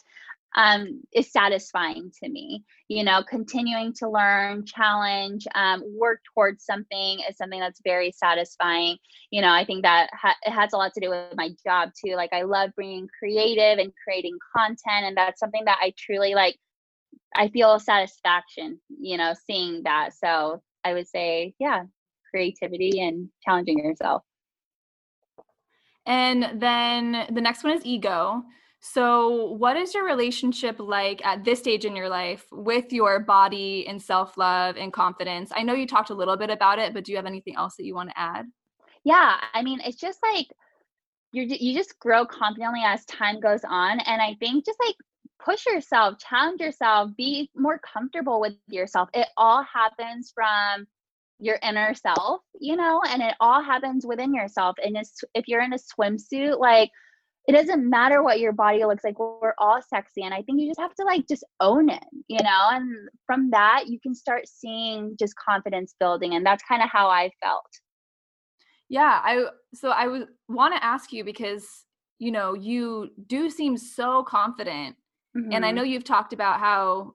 um, 0.57 1.02
is 1.12 1.33
satisfying 1.33 2.11
to 2.23 2.28
me. 2.28 2.64
You 2.88 3.04
know, 3.04 3.23
continuing 3.28 3.92
to 3.95 4.09
learn, 4.09 4.64
challenge, 4.66 5.47
um, 5.54 5.83
work 5.97 6.21
towards 6.35 6.64
something 6.64 7.21
is 7.28 7.37
something 7.37 7.61
that's 7.61 7.80
very 7.85 8.12
satisfying. 8.12 8.99
You 9.30 9.42
know, 9.42 9.52
I 9.52 9.64
think 9.64 9.83
that 9.83 10.11
ha- 10.12 10.37
it 10.42 10.50
has 10.50 10.73
a 10.73 10.76
lot 10.76 10.92
to 10.95 11.00
do 11.00 11.11
with 11.11 11.37
my 11.37 11.50
job 11.64 11.90
too. 11.95 12.16
Like, 12.16 12.33
I 12.33 12.42
love 12.42 12.71
being 12.76 13.09
creative 13.19 13.78
and 13.78 13.92
creating 14.04 14.38
content, 14.57 15.07
and 15.07 15.16
that's 15.16 15.40
something 15.40 15.64
that 15.66 15.78
I 15.80 15.92
truly 15.97 16.35
like. 16.35 16.57
I 17.35 17.49
feel 17.49 17.78
satisfaction, 17.78 18.80
you 18.88 19.16
know, 19.16 19.35
seeing 19.47 19.85
that. 19.85 20.14
So 20.14 20.62
I 20.85 20.95
would 20.95 21.07
say, 21.07 21.54
yeah, 21.61 21.85
creativity 22.30 23.00
and 23.00 23.28
challenging 23.45 23.78
yourself. 23.78 24.23
And 26.07 26.61
then 26.61 27.26
the 27.30 27.40
next 27.40 27.62
one 27.62 27.76
is 27.76 27.85
ego. 27.85 28.42
So, 28.82 29.52
what 29.52 29.76
is 29.76 29.92
your 29.92 30.06
relationship 30.06 30.76
like 30.78 31.25
at 31.25 31.44
this 31.44 31.58
stage 31.58 31.84
in 31.84 31.94
your 31.94 32.08
life 32.08 32.46
with 32.50 32.92
your 32.92 33.20
body 33.20 33.87
and 33.87 34.00
self 34.00 34.38
love 34.38 34.76
and 34.78 34.92
confidence? 34.92 35.50
I 35.54 35.62
know 35.62 35.75
you 35.75 35.87
talked 35.87 36.10
a 36.10 36.14
little 36.14 36.37
bit 36.37 36.49
about 36.49 36.78
it, 36.78 36.94
but 36.94 37.04
do 37.04 37.12
you 37.12 37.16
have 37.16 37.26
anything 37.26 37.56
else 37.56 37.76
that 37.76 37.84
you 37.84 37.94
want 37.94 38.08
to 38.08 38.18
add? 38.18 38.46
Yeah, 39.04 39.37
I 39.52 39.62
mean, 39.62 39.80
it's 39.84 40.00
just 40.00 40.18
like 40.22 40.46
you 41.32 41.42
you 41.42 41.75
just 41.75 41.99
grow 41.99 42.25
confidently 42.25 42.80
as 42.82 43.04
time 43.04 43.38
goes 43.38 43.60
on, 43.68 44.00
and 44.00 44.22
I 44.22 44.34
think 44.40 44.64
just 44.64 44.78
like 44.84 44.96
push 45.44 45.66
yourself, 45.66 46.18
challenge 46.18 46.60
yourself, 46.60 47.10
be 47.16 47.50
more 47.54 47.78
comfortable 47.78 48.40
with 48.40 48.54
yourself. 48.68 49.10
It 49.12 49.28
all 49.37 49.62
happens 49.62 50.32
from 50.34 50.87
your 51.38 51.58
inner 51.62 51.94
self, 51.94 52.40
you 52.58 52.76
know, 52.76 53.02
and 53.08 53.22
it 53.22 53.34
all 53.40 53.62
happens 53.62 54.06
within 54.06 54.34
yourself. 54.34 54.76
And 54.85 54.96
if 55.35 55.48
you're 55.48 55.62
in 55.62 55.72
a 55.72 55.78
swimsuit, 55.78 56.59
like 56.59 56.90
it 57.48 57.53
doesn't 57.53 57.88
matter 57.88 58.22
what 58.22 58.38
your 58.38 58.53
body 58.53 58.85
looks 58.85 59.05
like 59.05 59.18
we're 59.18 59.55
all 59.59 59.81
sexy 59.83 60.22
and 60.22 60.35
i 60.35 60.42
think 60.42 60.61
you 60.61 60.68
just 60.68 60.81
have 60.81 60.94
to 60.94 61.05
like 61.05 61.26
just 61.29 61.44
own 61.61 61.88
it 61.88 62.05
you 62.29 62.38
know 62.42 62.68
and 62.70 63.09
from 63.26 63.50
that 63.50 63.85
you 63.87 63.98
can 64.00 64.14
start 64.14 64.46
seeing 64.46 65.16
just 65.18 65.35
confidence 65.37 65.94
building 65.98 66.35
and 66.35 66.44
that's 66.44 66.62
kind 66.64 66.83
of 66.83 66.88
how 66.90 67.09
i 67.09 67.31
felt 67.42 67.66
yeah 68.88 69.20
i 69.24 69.44
so 69.74 69.90
i 69.90 70.07
would 70.07 70.26
want 70.48 70.74
to 70.74 70.85
ask 70.85 71.12
you 71.12 71.24
because 71.24 71.66
you 72.18 72.31
know 72.31 72.55
you 72.55 73.09
do 73.26 73.48
seem 73.48 73.76
so 73.76 74.22
confident 74.22 74.96
mm-hmm. 75.37 75.53
and 75.53 75.64
i 75.64 75.68
mm-hmm. 75.68 75.76
know 75.76 75.83
you've 75.83 76.05
talked 76.05 76.33
about 76.33 76.61
how 76.61 77.12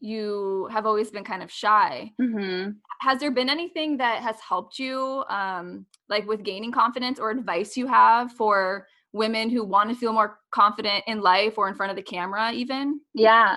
you 0.00 0.68
have 0.70 0.84
always 0.84 1.10
been 1.10 1.24
kind 1.24 1.42
of 1.42 1.50
shy 1.50 2.10
mm-hmm. 2.20 2.70
has 3.00 3.18
there 3.18 3.30
been 3.30 3.48
anything 3.48 3.96
that 3.96 4.22
has 4.22 4.36
helped 4.46 4.78
you 4.78 5.24
um 5.28 5.86
like 6.08 6.26
with 6.26 6.42
gaining 6.42 6.72
confidence 6.72 7.18
or 7.18 7.30
advice 7.30 7.76
you 7.76 7.86
have 7.86 8.30
for 8.32 8.86
women 9.16 9.50
who 9.50 9.64
want 9.64 9.90
to 9.90 9.96
feel 9.96 10.12
more 10.12 10.38
confident 10.50 11.04
in 11.06 11.20
life 11.20 11.58
or 11.58 11.68
in 11.68 11.74
front 11.74 11.90
of 11.90 11.96
the 11.96 12.02
camera 12.02 12.52
even? 12.52 13.00
Yeah. 13.14 13.56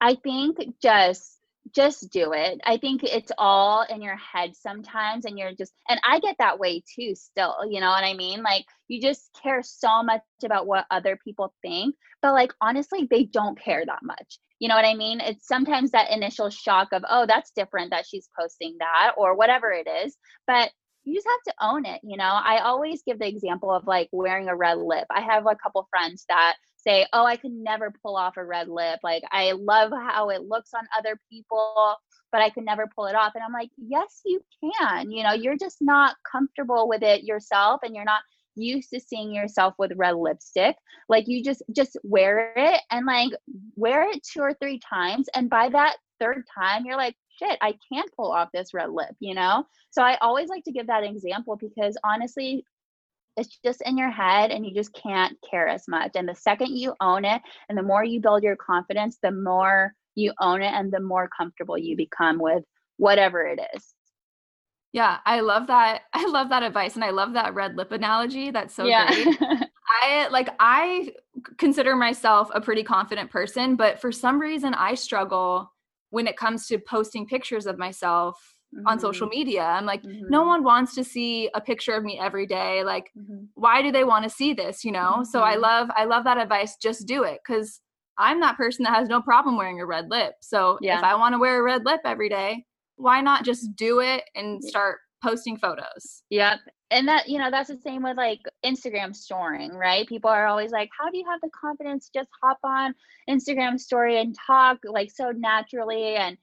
I 0.00 0.16
think 0.16 0.58
just 0.82 1.38
just 1.74 2.10
do 2.10 2.32
it. 2.32 2.60
I 2.64 2.76
think 2.76 3.02
it's 3.02 3.32
all 3.38 3.86
in 3.88 4.02
your 4.02 4.16
head 4.16 4.54
sometimes 4.54 5.24
and 5.24 5.38
you're 5.38 5.54
just 5.54 5.72
and 5.88 5.98
i 6.04 6.20
get 6.20 6.36
that 6.38 6.58
way 6.58 6.82
too 6.94 7.14
still 7.14 7.56
you 7.68 7.80
know 7.80 7.88
what 7.88 8.04
i 8.04 8.14
mean? 8.14 8.42
Like 8.42 8.66
you 8.88 9.00
just 9.00 9.30
care 9.42 9.62
so 9.62 10.02
much 10.02 10.20
about 10.44 10.66
what 10.66 10.86
other 10.90 11.18
people 11.24 11.54
think 11.62 11.94
but 12.22 12.32
like 12.32 12.52
honestly 12.60 13.08
they 13.10 13.24
don't 13.24 13.58
care 13.58 13.84
that 13.86 14.02
much. 14.02 14.38
You 14.60 14.68
know 14.68 14.76
what 14.76 14.84
i 14.84 14.94
mean? 14.94 15.20
It's 15.20 15.48
sometimes 15.48 15.90
that 15.92 16.10
initial 16.10 16.50
shock 16.50 16.88
of 16.92 17.02
oh 17.08 17.26
that's 17.26 17.50
different 17.52 17.90
that 17.90 18.06
she's 18.06 18.28
posting 18.38 18.76
that 18.80 19.12
or 19.16 19.34
whatever 19.34 19.72
it 19.72 19.88
is 20.04 20.16
but 20.46 20.70
you 21.04 21.14
just 21.14 21.26
have 21.26 21.54
to 21.54 21.64
own 21.64 21.84
it 21.86 22.00
you 22.02 22.16
know? 22.16 22.24
I 22.24 22.58
always 22.58 23.02
give 23.06 23.18
the 23.18 23.28
example 23.28 23.70
of 23.70 23.86
like 23.86 24.08
wearing 24.12 24.48
a 24.48 24.56
red 24.56 24.78
lip. 24.78 25.06
I 25.10 25.20
have 25.20 25.46
a 25.46 25.56
couple 25.56 25.86
friends 25.90 26.24
that 26.28 26.54
say 26.76 27.06
oh 27.12 27.24
i 27.24 27.36
could 27.36 27.52
never 27.52 27.92
pull 28.02 28.16
off 28.16 28.36
a 28.36 28.44
red 28.44 28.68
lip. 28.68 29.00
Like 29.02 29.22
i 29.32 29.52
love 29.52 29.90
how 29.92 30.30
it 30.30 30.42
looks 30.42 30.70
on 30.74 30.86
other 30.98 31.18
people 31.30 31.96
but 32.32 32.42
i 32.42 32.50
could 32.50 32.64
never 32.64 32.88
pull 32.94 33.06
it 33.06 33.14
off. 33.14 33.32
And 33.34 33.44
i'm 33.44 33.52
like 33.52 33.70
yes 33.78 34.20
you 34.24 34.40
can 34.60 35.10
you 35.10 35.22
know? 35.22 35.32
You're 35.32 35.58
just 35.58 35.78
not 35.80 36.16
comfortable 36.30 36.88
with 36.88 37.02
it 37.02 37.24
yourself 37.24 37.80
and 37.82 37.94
you're 37.94 38.04
not 38.04 38.22
used 38.56 38.90
to 38.90 39.00
seeing 39.00 39.34
yourself 39.34 39.74
with 39.78 39.92
red 39.96 40.14
lipstick. 40.14 40.76
Like 41.08 41.24
you 41.26 41.42
just 41.42 41.62
just 41.74 41.96
wear 42.02 42.52
it 42.56 42.80
and 42.90 43.06
like 43.06 43.32
wear 43.76 44.08
it 44.10 44.22
two 44.22 44.40
or 44.40 44.54
three 44.54 44.78
times 44.78 45.28
and 45.34 45.50
by 45.50 45.68
that 45.70 45.96
third 46.20 46.44
time 46.56 46.84
you're 46.86 46.96
like 46.96 47.16
shit, 47.38 47.58
I 47.60 47.74
can't 47.92 48.10
pull 48.16 48.32
off 48.32 48.50
this 48.52 48.74
red 48.74 48.90
lip, 48.90 49.14
you 49.20 49.34
know? 49.34 49.64
So 49.90 50.02
I 50.02 50.16
always 50.20 50.48
like 50.48 50.64
to 50.64 50.72
give 50.72 50.86
that 50.86 51.04
example 51.04 51.56
because 51.56 51.96
honestly, 52.04 52.64
it's 53.36 53.58
just 53.64 53.82
in 53.82 53.98
your 53.98 54.10
head 54.10 54.50
and 54.50 54.64
you 54.64 54.72
just 54.72 54.94
can't 54.94 55.36
care 55.48 55.68
as 55.68 55.88
much. 55.88 56.12
And 56.14 56.28
the 56.28 56.34
second 56.34 56.76
you 56.76 56.94
own 57.00 57.24
it 57.24 57.42
and 57.68 57.76
the 57.76 57.82
more 57.82 58.04
you 58.04 58.20
build 58.20 58.42
your 58.42 58.56
confidence, 58.56 59.18
the 59.22 59.32
more 59.32 59.92
you 60.14 60.32
own 60.40 60.62
it 60.62 60.72
and 60.72 60.92
the 60.92 61.00
more 61.00 61.28
comfortable 61.36 61.76
you 61.76 61.96
become 61.96 62.38
with 62.38 62.62
whatever 62.96 63.44
it 63.46 63.60
is. 63.74 63.94
Yeah, 64.92 65.18
I 65.26 65.40
love 65.40 65.66
that. 65.66 66.02
I 66.12 66.26
love 66.26 66.50
that 66.50 66.62
advice 66.62 66.94
and 66.94 67.04
I 67.04 67.10
love 67.10 67.32
that 67.32 67.54
red 67.54 67.76
lip 67.76 67.92
analogy. 67.92 68.50
That's 68.50 68.74
so 68.74 68.84
yeah. 68.84 69.12
great. 69.12 69.38
I 70.02 70.28
like 70.28 70.48
I 70.58 71.12
consider 71.58 71.94
myself 71.94 72.50
a 72.54 72.60
pretty 72.60 72.82
confident 72.82 73.30
person, 73.30 73.76
but 73.76 74.00
for 74.00 74.10
some 74.10 74.40
reason 74.40 74.72
I 74.74 74.94
struggle 74.94 75.70
when 76.14 76.28
it 76.28 76.36
comes 76.36 76.68
to 76.68 76.78
posting 76.78 77.26
pictures 77.26 77.66
of 77.66 77.76
myself 77.76 78.54
mm-hmm. 78.72 78.86
on 78.86 79.00
social 79.00 79.26
mm-hmm. 79.26 79.38
media. 79.38 79.64
I'm 79.64 79.84
like, 79.84 80.04
mm-hmm. 80.04 80.28
no 80.28 80.44
one 80.44 80.62
wants 80.62 80.94
to 80.94 81.02
see 81.02 81.50
a 81.54 81.60
picture 81.60 81.92
of 81.92 82.04
me 82.04 82.20
every 82.20 82.46
day. 82.46 82.84
Like, 82.84 83.10
mm-hmm. 83.18 83.46
why 83.54 83.82
do 83.82 83.90
they 83.90 84.04
want 84.04 84.22
to 84.22 84.30
see 84.30 84.54
this? 84.54 84.84
You 84.84 84.92
know? 84.92 85.24
So 85.28 85.42
I 85.42 85.54
mm-hmm. 85.54 85.62
love, 85.62 85.88
I 85.96 86.04
love 86.04 86.22
that 86.22 86.38
advice. 86.38 86.76
Just 86.80 87.08
do 87.08 87.24
it. 87.24 87.40
Cause 87.44 87.80
I'm 88.16 88.38
that 88.42 88.56
person 88.56 88.84
that 88.84 88.94
has 88.94 89.08
no 89.08 89.20
problem 89.20 89.56
wearing 89.56 89.80
a 89.80 89.86
red 89.86 90.08
lip. 90.08 90.34
So 90.40 90.78
yeah. 90.80 90.98
if 90.98 91.04
I 91.04 91.16
want 91.16 91.32
to 91.32 91.38
wear 91.40 91.58
a 91.58 91.64
red 91.64 91.84
lip 91.84 92.02
every 92.04 92.28
day, 92.28 92.64
why 92.94 93.20
not 93.20 93.44
just 93.44 93.74
do 93.74 93.98
it 93.98 94.22
and 94.36 94.62
start 94.62 95.00
posting 95.20 95.56
photos? 95.56 96.22
Yep 96.30 96.60
and 96.90 97.08
that 97.08 97.28
you 97.28 97.38
know 97.38 97.50
that's 97.50 97.68
the 97.68 97.78
same 97.78 98.02
with 98.02 98.16
like 98.16 98.40
instagram 98.64 99.14
storing 99.14 99.72
right? 99.72 100.06
People 100.06 100.30
are 100.30 100.46
always 100.46 100.70
like 100.70 100.90
how 100.98 101.10
do 101.10 101.18
you 101.18 101.24
have 101.28 101.40
the 101.40 101.50
confidence 101.50 102.06
to 102.06 102.20
just 102.20 102.30
hop 102.42 102.58
on 102.64 102.94
instagram 103.28 103.78
story 103.78 104.20
and 104.20 104.36
talk 104.46 104.78
like 104.84 105.10
so 105.10 105.30
naturally? 105.30 106.16
And 106.16 106.36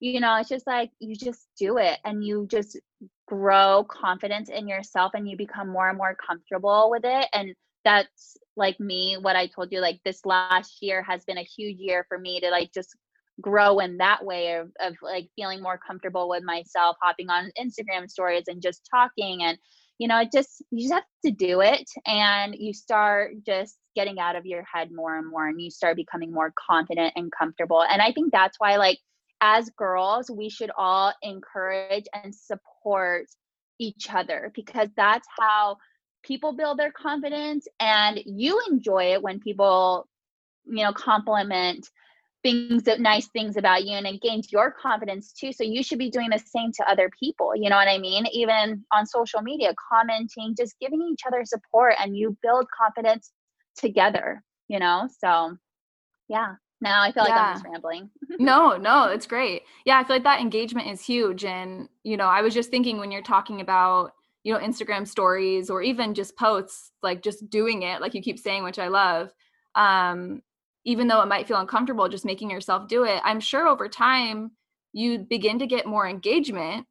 you 0.00 0.20
know 0.20 0.36
it's 0.36 0.48
just 0.48 0.66
like 0.66 0.90
you 0.98 1.16
just 1.16 1.46
do 1.58 1.78
it 1.78 1.98
and 2.04 2.24
you 2.24 2.46
just 2.50 2.78
grow 3.26 3.84
confidence 3.84 4.50
in 4.50 4.68
yourself 4.68 5.12
and 5.14 5.28
you 5.28 5.36
become 5.36 5.68
more 5.68 5.88
and 5.88 5.96
more 5.96 6.16
comfortable 6.26 6.90
with 6.90 7.04
it. 7.04 7.28
And 7.32 7.54
that's 7.84 8.36
like 8.56 8.78
me 8.80 9.16
what 9.20 9.36
i 9.36 9.46
told 9.46 9.70
you 9.70 9.80
like 9.80 10.00
this 10.04 10.24
last 10.24 10.78
year 10.80 11.02
has 11.02 11.24
been 11.24 11.38
a 11.38 11.42
huge 11.56 11.78
year 11.78 12.04
for 12.08 12.18
me 12.18 12.40
to 12.40 12.48
like 12.50 12.72
just 12.72 12.96
grow 13.40 13.80
in 13.80 13.96
that 13.96 14.24
way 14.24 14.54
of, 14.54 14.70
of 14.80 14.94
like 15.02 15.28
feeling 15.36 15.60
more 15.60 15.78
comfortable 15.84 16.28
with 16.28 16.42
myself 16.44 16.96
hopping 17.02 17.28
on 17.30 17.50
instagram 17.60 18.08
stories 18.08 18.44
and 18.46 18.62
just 18.62 18.88
talking 18.90 19.42
and 19.42 19.58
you 19.98 20.08
know 20.08 20.20
it 20.20 20.30
just 20.32 20.62
you 20.70 20.82
just 20.82 20.94
have 20.94 21.04
to 21.24 21.30
do 21.30 21.60
it 21.60 21.88
and 22.06 22.54
you 22.58 22.72
start 22.72 23.32
just 23.44 23.76
getting 23.94 24.18
out 24.18 24.36
of 24.36 24.46
your 24.46 24.64
head 24.64 24.90
more 24.92 25.16
and 25.16 25.30
more 25.30 25.46
and 25.46 25.60
you 25.60 25.70
start 25.70 25.96
becoming 25.96 26.32
more 26.32 26.52
confident 26.68 27.12
and 27.16 27.30
comfortable 27.36 27.82
and 27.82 28.02
i 28.02 28.12
think 28.12 28.32
that's 28.32 28.58
why 28.58 28.76
like 28.76 28.98
as 29.40 29.70
girls 29.76 30.30
we 30.30 30.48
should 30.48 30.70
all 30.76 31.12
encourage 31.22 32.04
and 32.14 32.34
support 32.34 33.26
each 33.78 34.08
other 34.12 34.50
because 34.54 34.88
that's 34.96 35.26
how 35.38 35.76
people 36.22 36.54
build 36.54 36.78
their 36.78 36.92
confidence 36.92 37.66
and 37.80 38.20
you 38.24 38.60
enjoy 38.70 39.12
it 39.12 39.22
when 39.22 39.40
people 39.40 40.08
you 40.66 40.82
know 40.82 40.92
compliment 40.92 41.88
things 42.44 42.82
that 42.84 43.00
nice 43.00 43.26
things 43.28 43.56
about 43.56 43.84
you 43.84 43.92
and 43.92 44.06
it 44.06 44.20
gains 44.20 44.52
your 44.52 44.70
confidence 44.70 45.32
too. 45.32 45.50
So 45.50 45.64
you 45.64 45.82
should 45.82 45.98
be 45.98 46.10
doing 46.10 46.28
the 46.30 46.38
same 46.38 46.70
to 46.72 46.88
other 46.88 47.10
people 47.18 47.52
you 47.56 47.68
know 47.70 47.76
what 47.76 47.88
i 47.88 47.98
mean? 47.98 48.26
Even 48.32 48.84
on 48.92 49.06
social 49.06 49.42
media 49.42 49.74
commenting 49.90 50.54
just 50.56 50.78
giving 50.80 51.02
each 51.10 51.22
other 51.26 51.44
support 51.44 51.94
and 51.98 52.16
you 52.16 52.36
build 52.42 52.66
confidence 52.70 53.32
together 53.76 54.44
you 54.68 54.78
know? 54.78 55.08
So 55.18 55.56
yeah. 56.28 56.54
Now 56.80 57.02
i 57.02 57.12
feel 57.12 57.24
like 57.24 57.32
i'm 57.32 57.54
just 57.54 57.64
rambling. 57.64 58.10
No 58.38 58.76
no 58.76 59.06
it's 59.06 59.26
great. 59.26 59.62
Yeah 59.86 59.98
i 59.98 60.04
feel 60.04 60.16
like 60.16 60.24
that 60.24 60.40
engagement 60.40 60.88
is 60.88 61.00
huge 61.00 61.44
and 61.44 61.88
you 62.02 62.16
know 62.16 62.26
i 62.26 62.42
was 62.42 62.52
just 62.52 62.70
thinking 62.70 62.98
when 62.98 63.10
you're 63.10 63.22
talking 63.22 63.60
about 63.62 64.12
you 64.42 64.52
know 64.52 64.58
instagram 64.60 65.08
stories 65.08 65.70
or 65.70 65.80
even 65.80 66.12
just 66.12 66.36
posts 66.36 66.92
like 67.02 67.22
just 67.22 67.48
doing 67.48 67.82
it 67.82 68.02
like 68.02 68.12
you 68.14 68.20
keep 68.20 68.38
saying 68.38 68.62
which 68.62 68.78
i 68.78 68.88
love 68.88 69.32
um 69.74 70.42
even 70.84 71.08
though 71.08 71.22
it 71.22 71.28
might 71.28 71.46
feel 71.48 71.58
uncomfortable 71.58 72.08
just 72.08 72.24
making 72.24 72.50
yourself 72.50 72.88
do 72.88 73.04
it 73.04 73.20
i'm 73.24 73.40
sure 73.40 73.66
over 73.66 73.88
time 73.88 74.50
you 74.92 75.18
begin 75.18 75.58
to 75.58 75.66
get 75.66 75.86
more 75.86 76.08
engagement 76.08 76.86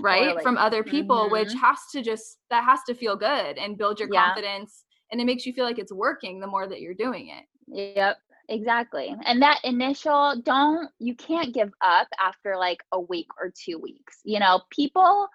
right 0.00 0.24
totally. 0.24 0.42
from 0.42 0.58
other 0.58 0.82
people 0.82 1.24
mm-hmm. 1.24 1.32
which 1.32 1.52
has 1.54 1.78
to 1.92 2.02
just 2.02 2.38
that 2.50 2.64
has 2.64 2.80
to 2.86 2.94
feel 2.94 3.16
good 3.16 3.56
and 3.56 3.78
build 3.78 3.98
your 3.98 4.08
yeah. 4.12 4.26
confidence 4.26 4.84
and 5.10 5.20
it 5.20 5.24
makes 5.24 5.46
you 5.46 5.52
feel 5.52 5.64
like 5.64 5.78
it's 5.78 5.92
working 5.92 6.40
the 6.40 6.46
more 6.46 6.66
that 6.66 6.80
you're 6.80 6.94
doing 6.94 7.28
it 7.28 7.96
yep 7.96 8.16
exactly 8.48 9.14
and 9.24 9.42
that 9.42 9.58
initial 9.64 10.40
don't 10.44 10.88
you 10.98 11.14
can't 11.14 11.54
give 11.54 11.70
up 11.80 12.06
after 12.20 12.56
like 12.56 12.82
a 12.92 13.00
week 13.00 13.26
or 13.40 13.52
two 13.64 13.78
weeks 13.78 14.18
you 14.24 14.38
know 14.38 14.60
people 14.70 15.26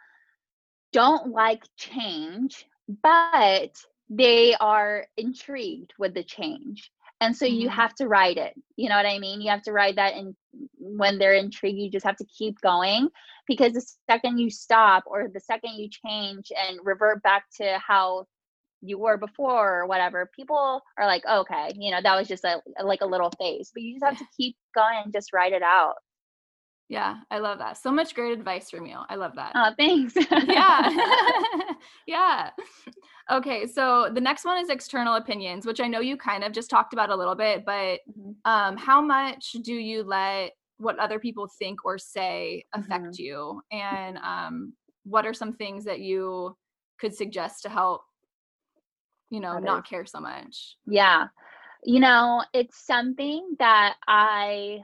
don't 0.93 1.31
like 1.31 1.63
change 1.77 2.65
but 3.03 3.75
they 4.09 4.53
are 4.59 5.05
intrigued 5.17 5.93
with 5.97 6.13
the 6.13 6.23
change 6.23 6.91
and 7.21 7.37
so 7.37 7.45
you 7.45 7.67
mm-hmm. 7.67 7.75
have 7.75 7.95
to 7.95 8.07
ride 8.07 8.37
it 8.37 8.53
you 8.75 8.89
know 8.89 8.95
what 8.95 9.05
i 9.05 9.17
mean? 9.19 9.39
You 9.39 9.49
have 9.51 9.63
to 9.63 9.71
ride 9.71 9.95
that 9.95 10.15
and 10.15 10.35
when 10.77 11.17
they're 11.17 11.33
intrigued 11.33 11.79
you 11.79 11.89
just 11.89 12.05
have 12.05 12.17
to 12.17 12.25
keep 12.25 12.59
going 12.59 13.07
because 13.47 13.73
the 13.73 13.85
second 14.09 14.39
you 14.39 14.49
stop 14.49 15.03
or 15.05 15.29
the 15.33 15.39
second 15.39 15.75
you 15.75 15.89
change 15.89 16.51
and 16.55 16.79
revert 16.83 17.23
back 17.23 17.45
to 17.57 17.79
how 17.79 18.25
you 18.81 18.97
were 18.97 19.17
before 19.17 19.81
or 19.81 19.87
whatever 19.87 20.29
people 20.35 20.81
are 20.97 21.05
like 21.05 21.23
okay 21.25 21.71
you 21.77 21.91
know 21.91 22.01
that 22.01 22.17
was 22.17 22.27
just 22.27 22.43
a 22.43 22.61
like 22.83 23.01
a 23.01 23.05
little 23.05 23.31
phase 23.39 23.71
but 23.73 23.83
you 23.83 23.93
just 23.93 24.03
have 24.03 24.17
to 24.17 24.25
keep 24.35 24.55
going 24.75 25.01
and 25.03 25.13
just 25.13 25.33
ride 25.33 25.53
it 25.53 25.61
out 25.61 25.95
yeah, 26.91 27.19
I 27.31 27.39
love 27.39 27.57
that. 27.59 27.77
So 27.77 27.89
much 27.89 28.13
great 28.13 28.33
advice 28.33 28.69
from 28.69 28.85
you. 28.85 28.97
I 29.07 29.15
love 29.15 29.33
that. 29.35 29.53
Oh, 29.55 29.71
thanks. 29.77 30.13
yeah. 30.45 30.89
yeah. 32.05 32.49
Okay, 33.31 33.65
so 33.65 34.09
the 34.13 34.19
next 34.19 34.43
one 34.43 34.61
is 34.61 34.69
external 34.69 35.15
opinions, 35.15 35.65
which 35.65 35.79
I 35.79 35.87
know 35.87 36.01
you 36.01 36.17
kind 36.17 36.43
of 36.43 36.51
just 36.51 36.69
talked 36.69 36.91
about 36.91 37.09
a 37.09 37.15
little 37.15 37.33
bit, 37.33 37.63
but 37.65 38.01
mm-hmm. 38.09 38.31
um, 38.43 38.75
how 38.75 38.99
much 38.99 39.53
do 39.63 39.73
you 39.73 40.03
let 40.03 40.51
what 40.79 40.99
other 40.99 41.17
people 41.17 41.47
think 41.57 41.85
or 41.85 41.97
say 41.97 42.65
affect 42.73 43.05
mm-hmm. 43.05 43.23
you? 43.23 43.61
And 43.71 44.17
um, 44.17 44.73
what 45.05 45.25
are 45.25 45.33
some 45.33 45.53
things 45.53 45.85
that 45.85 46.01
you 46.01 46.57
could 46.99 47.15
suggest 47.15 47.63
to 47.63 47.69
help, 47.69 48.01
you 49.29 49.39
know, 49.39 49.59
not 49.59 49.87
care 49.87 50.05
so 50.05 50.19
much? 50.19 50.75
Yeah. 50.85 51.27
You 51.85 52.01
know, 52.01 52.43
it's 52.53 52.85
something 52.85 53.55
that 53.59 53.95
I 54.09 54.81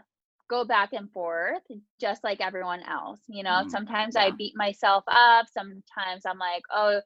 go 0.50 0.64
back 0.64 0.94
and 0.94 1.12
forth 1.12 1.62
just 2.00 2.24
like 2.24 2.42
everyone 2.42 2.82
else 2.84 3.20
you 3.28 3.44
know 3.44 3.62
mm, 3.66 3.70
sometimes 3.70 4.16
yeah. 4.16 4.24
i 4.24 4.32
beat 4.32 4.54
myself 4.56 5.04
up 5.08 5.46
sometimes 5.52 6.26
i'm 6.26 6.40
like 6.40 6.64
oh 6.74 7.00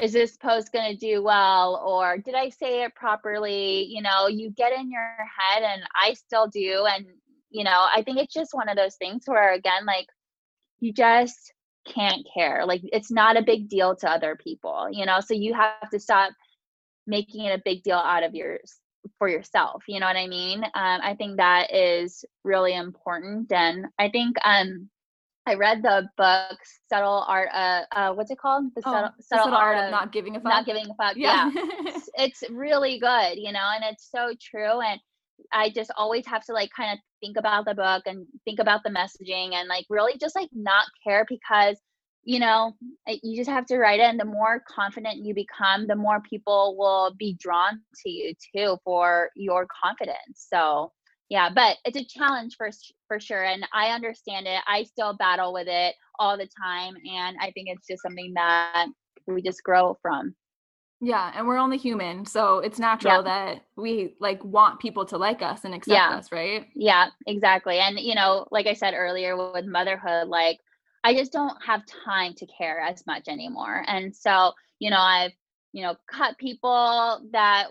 is 0.00 0.12
this 0.12 0.36
post 0.36 0.72
going 0.72 0.92
to 0.92 0.98
do 0.98 1.22
well? 1.22 1.82
or 1.86 2.18
did 2.18 2.34
i 2.34 2.50
say 2.50 2.84
it 2.84 2.94
properly? 2.94 3.84
You 3.84 4.02
know 4.02 4.26
you 4.28 4.50
get 4.50 4.72
in 4.72 4.90
your 4.90 5.02
head 5.02 5.62
and 5.62 5.82
i 5.94 6.12
still 6.14 6.48
do 6.48 6.86
and 6.86 7.06
you 7.50 7.64
know 7.64 7.86
i 7.94 8.02
think 8.02 8.18
it's 8.18 8.34
just 8.34 8.54
one 8.54 8.68
of 8.68 8.76
those 8.76 8.96
things 8.96 9.22
where 9.26 9.52
again 9.54 9.86
like 9.86 10.06
you 10.80 10.92
just 10.92 11.52
can't 11.86 12.26
care 12.34 12.66
like 12.66 12.80
it's 12.84 13.10
not 13.10 13.36
a 13.36 13.42
big 13.42 13.68
deal 13.68 13.94
to 13.94 14.10
other 14.10 14.36
people 14.36 14.88
you 14.90 15.06
know 15.06 15.20
so 15.20 15.34
you 15.34 15.54
have 15.54 15.88
to 15.90 16.00
stop 16.00 16.32
making 17.06 17.44
it 17.44 17.58
a 17.58 17.62
big 17.64 17.82
deal 17.82 17.96
out 17.96 18.24
of 18.24 18.34
yours 18.34 18.80
for 19.18 19.28
yourself 19.28 19.82
you 19.88 20.00
know 20.00 20.06
what 20.06 20.16
i 20.16 20.26
mean? 20.26 20.62
Um, 20.64 21.00
i 21.02 21.14
think 21.16 21.36
that 21.36 21.74
is 21.74 22.24
really 22.44 22.74
important 22.74 23.50
and 23.52 23.86
i 23.98 24.08
think 24.08 24.36
um 24.44 24.88
i 25.46 25.54
read 25.54 25.82
the 25.82 26.08
book 26.16 26.58
subtle 26.90 27.24
art 27.26 27.48
uh, 27.52 27.82
uh 27.92 28.12
what's 28.14 28.30
it 28.30 28.38
called? 28.38 28.64
The 28.74 28.82
subtle, 28.82 29.10
oh, 29.10 29.14
subtle, 29.20 29.44
subtle 29.44 29.58
art, 29.58 29.76
art, 29.76 29.84
of 29.86 29.90
not 29.90 30.12
giving 30.12 30.36
a 30.36 30.40
fuck? 30.40 30.44
Not 30.44 30.66
giving 30.66 30.86
a 30.90 30.94
fuck 30.94 31.16
yeah, 31.16 31.50
yeah. 31.54 31.62
it's, 31.86 32.10
it's 32.14 32.50
really 32.50 32.98
good 32.98 33.36
you 33.36 33.52
know 33.52 33.68
and 33.74 33.84
it's 33.84 34.08
so 34.10 34.32
true 34.40 34.80
and 34.80 35.00
i 35.52 35.70
just 35.70 35.90
always 35.96 36.26
have 36.26 36.44
to 36.44 36.52
like 36.52 36.70
kind 36.76 36.92
of 36.92 36.98
think 37.20 37.36
about 37.36 37.64
the 37.64 37.74
book 37.74 38.02
and 38.06 38.26
think 38.44 38.58
about 38.58 38.82
the 38.82 38.90
messaging 38.90 39.54
and 39.54 39.68
like 39.68 39.86
really 39.88 40.18
just 40.18 40.36
like 40.36 40.50
not 40.52 40.86
care 41.04 41.24
because 41.28 41.76
you 42.26 42.40
know, 42.40 42.74
you 43.22 43.36
just 43.36 43.48
have 43.48 43.66
to 43.66 43.78
write 43.78 44.00
it. 44.00 44.06
And 44.06 44.18
the 44.18 44.24
more 44.24 44.60
confident 44.68 45.24
you 45.24 45.32
become, 45.32 45.86
the 45.86 45.94
more 45.94 46.20
people 46.20 46.74
will 46.76 47.14
be 47.16 47.38
drawn 47.40 47.80
to 48.02 48.10
you 48.10 48.34
too 48.54 48.76
for 48.84 49.30
your 49.36 49.68
confidence. 49.82 50.48
So, 50.52 50.92
yeah, 51.28 51.48
but 51.54 51.76
it's 51.84 51.96
a 51.96 52.04
challenge 52.04 52.56
for 52.58 52.70
for 53.06 53.20
sure, 53.20 53.44
and 53.44 53.66
I 53.72 53.90
understand 53.90 54.46
it. 54.46 54.60
I 54.66 54.82
still 54.84 55.14
battle 55.16 55.52
with 55.52 55.68
it 55.68 55.94
all 56.18 56.36
the 56.36 56.48
time, 56.62 56.94
and 57.08 57.36
I 57.40 57.52
think 57.52 57.68
it's 57.68 57.86
just 57.86 58.02
something 58.02 58.34
that 58.34 58.88
we 59.28 59.40
just 59.40 59.62
grow 59.62 59.96
from. 60.02 60.34
Yeah, 61.00 61.32
and 61.34 61.46
we're 61.46 61.58
only 61.58 61.78
human, 61.78 62.26
so 62.26 62.58
it's 62.58 62.78
natural 62.78 63.16
yeah. 63.16 63.22
that 63.22 63.64
we 63.76 64.14
like 64.20 64.42
want 64.44 64.80
people 64.80 65.04
to 65.06 65.18
like 65.18 65.42
us 65.42 65.64
and 65.64 65.74
accept 65.74 65.94
yeah. 65.94 66.16
us, 66.16 66.32
right? 66.32 66.66
Yeah, 66.74 67.08
exactly. 67.26 67.78
And 67.78 68.00
you 68.00 68.14
know, 68.14 68.46
like 68.50 68.66
I 68.66 68.74
said 68.74 68.94
earlier 68.94 69.36
with 69.36 69.66
motherhood, 69.66 70.28
like 70.28 70.58
I 71.06 71.14
just 71.14 71.30
don't 71.30 71.56
have 71.64 71.82
time 72.04 72.34
to 72.34 72.46
care 72.46 72.80
as 72.80 73.06
much 73.06 73.28
anymore. 73.28 73.84
And 73.86 74.14
so, 74.14 74.52
you 74.80 74.90
know, 74.90 74.98
I've, 74.98 75.30
you 75.72 75.84
know, 75.84 75.94
cut 76.10 76.36
people 76.36 77.20
that 77.30 77.68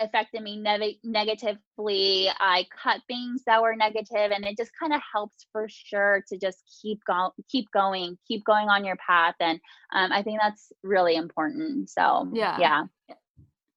affected 0.00 0.42
me 0.42 0.56
ne- 0.56 0.98
negatively. 1.04 2.28
I 2.40 2.66
cut 2.82 3.02
things 3.06 3.44
that 3.46 3.62
were 3.62 3.76
negative 3.76 4.32
and 4.32 4.44
it 4.44 4.56
just 4.56 4.72
kind 4.76 4.92
of 4.92 5.00
helps 5.12 5.46
for 5.52 5.68
sure 5.68 6.24
to 6.26 6.38
just 6.38 6.58
keep 6.82 6.98
going, 7.06 7.30
keep 7.48 7.70
going, 7.72 8.18
keep 8.26 8.44
going 8.44 8.68
on 8.68 8.84
your 8.84 8.96
path. 8.96 9.36
And 9.38 9.60
um, 9.94 10.10
I 10.10 10.24
think 10.24 10.40
that's 10.42 10.72
really 10.82 11.14
important. 11.14 11.88
So, 11.88 12.32
yeah. 12.34 12.58
Yeah. 12.58 12.82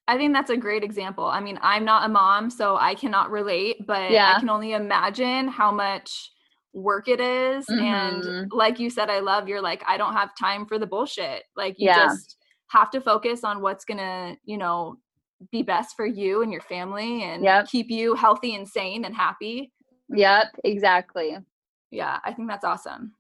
I 0.08 0.18
think 0.18 0.34
that's 0.34 0.50
a 0.50 0.58
great 0.58 0.84
example. 0.84 1.26
I 1.26 1.42
mean, 1.42 1.60
I'm 1.62 1.86
not 1.86 2.06
a 2.06 2.10
mom, 2.10 2.50
so 2.50 2.76
I 2.76 2.96
cannot 2.96 3.30
relate, 3.30 3.86
but 3.86 4.10
yeah. 4.10 4.34
I 4.36 4.40
can 4.40 4.50
only 4.50 4.74
imagine 4.74 5.48
how 5.48 5.72
much 5.72 6.33
work 6.74 7.08
it 7.08 7.20
is. 7.20 7.66
Mm-hmm. 7.68 7.80
and 7.80 8.52
like 8.52 8.80
you 8.80 8.90
said 8.90 9.10
i 9.10 9.20
love 9.20 9.48
you're 9.48 9.62
like 9.62 9.84
i 9.88 9.98
don't 9.98 10.14
have 10.14 10.32
time 10.38 10.66
for 10.66 10.78
the 10.80 10.88
bullshit 10.88 11.44
like 11.56 11.76
you 11.78 11.88
yeah. 11.88 12.06
just 12.06 12.38
have 12.68 12.90
to 12.92 13.00
focus 13.00 13.44
on 13.44 13.62
what's 13.62 13.86
gonna 13.86 14.36
you 14.44 14.58
know 14.58 14.98
be 15.52 15.62
best 15.62 15.96
for 15.96 16.06
you 16.06 16.42
and 16.42 16.52
your 16.52 16.62
family 16.62 17.24
and 17.24 17.44
yep. 17.44 17.68
keep 17.68 17.90
you 17.90 18.16
healthy 18.16 18.56
and 18.56 18.68
sane 18.68 19.06
and 19.06 19.16
happy 19.16 19.72
yep 20.10 20.48
exactly 20.64 21.38
yeah 21.92 22.20
i 22.26 22.34
think 22.34 22.48
that's 22.48 22.66
awesome 22.66 23.14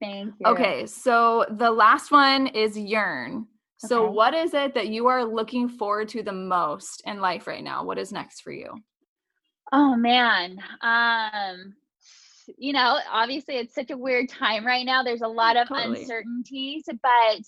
thank 0.00 0.32
you 0.38 0.46
okay 0.46 0.86
so 0.86 1.44
the 1.50 1.70
last 1.70 2.10
one 2.10 2.46
is 2.48 2.78
yearn 2.78 3.46
so 3.76 4.04
okay. 4.04 4.12
what 4.12 4.34
is 4.34 4.54
it 4.54 4.72
that 4.74 4.88
you 4.88 5.06
are 5.06 5.24
looking 5.24 5.68
forward 5.68 6.08
to 6.08 6.22
the 6.22 6.32
most 6.32 7.02
in 7.06 7.20
life 7.20 7.46
right 7.46 7.64
now 7.64 7.84
what 7.84 7.98
is 7.98 8.12
next 8.12 8.40
for 8.40 8.52
you 8.52 8.74
oh 9.72 9.94
man 9.96 10.58
um 10.82 11.74
you 12.58 12.72
know, 12.72 12.98
obviously 13.10 13.56
it's 13.56 13.74
such 13.74 13.90
a 13.90 13.96
weird 13.96 14.28
time 14.28 14.66
right 14.66 14.84
now. 14.84 15.02
There's 15.02 15.22
a 15.22 15.28
lot 15.28 15.56
of 15.56 15.68
totally. 15.68 16.00
uncertainties, 16.00 16.84
but 16.86 17.42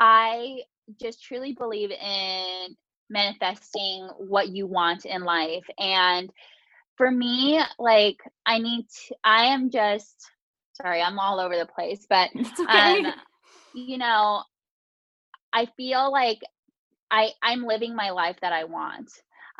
I 0.00 0.62
just 1.00 1.22
truly 1.22 1.52
believe 1.52 1.90
in 1.90 2.76
manifesting 3.10 4.08
what 4.18 4.48
you 4.48 4.66
want 4.66 5.04
in 5.04 5.22
life. 5.22 5.64
And 5.78 6.30
for 6.96 7.10
me, 7.10 7.60
like 7.78 8.18
I 8.46 8.58
need 8.58 8.86
to, 8.88 9.16
I 9.24 9.46
am 9.46 9.70
just 9.70 10.30
sorry, 10.80 11.02
I'm 11.02 11.18
all 11.18 11.40
over 11.40 11.56
the 11.56 11.66
place, 11.66 12.06
but 12.08 12.30
okay. 12.60 13.04
um, 13.04 13.12
you 13.72 13.98
know, 13.98 14.42
I 15.52 15.66
feel 15.76 16.10
like 16.10 16.38
I 17.10 17.30
I'm 17.42 17.64
living 17.64 17.94
my 17.94 18.10
life 18.10 18.36
that 18.42 18.52
I 18.52 18.64
want. 18.64 19.10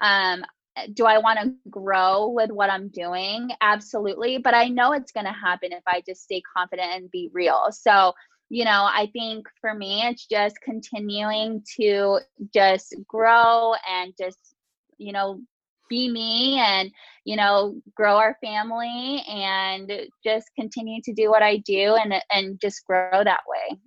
Um, 0.01 0.45
Uh, 0.77 0.87
do 0.95 1.05
I 1.05 1.19
want 1.19 1.39
to 1.41 1.53
grow 1.71 2.29
with 2.29 2.51
what 2.51 2.71
I'm 2.71 2.89
doing? 2.89 3.51
Absolutely. 3.61 4.39
But 4.39 4.55
I 4.55 4.69
know 4.69 4.93
it's 4.93 5.13
going 5.13 5.27
to 5.27 5.33
happen 5.33 5.73
if 5.73 5.83
I 5.87 6.03
just 6.07 6.23
stay 6.23 6.43
confident 6.57 6.93
and 6.93 7.11
be 7.11 7.31
real. 7.33 7.69
So, 7.71 8.13
you 8.49 8.65
know, 8.65 8.89
I 8.91 9.09
think 9.13 9.47
for 9.61 9.75
me, 9.75 10.03
it's 10.07 10.27
just 10.27 10.57
continuing 10.63 11.63
to 11.79 12.21
just 12.53 12.95
grow 13.07 13.75
and 13.89 14.13
just, 14.19 14.55
you 14.99 15.13
know, 15.13 15.41
be 15.89 16.11
me 16.11 16.59
and, 16.59 16.91
you 17.25 17.37
know, 17.37 17.81
grow 17.95 18.17
our 18.17 18.37
family 18.43 19.23
and 19.29 19.93
just 20.25 20.47
continue 20.59 21.03
to 21.03 21.13
do 21.13 21.31
what 21.31 21.43
I 21.43 21.59
do 21.59 21.97
and, 21.97 22.15
and 22.33 22.59
just 22.61 22.85
grow 22.87 23.23
that 23.25 23.41
way. 23.47 23.79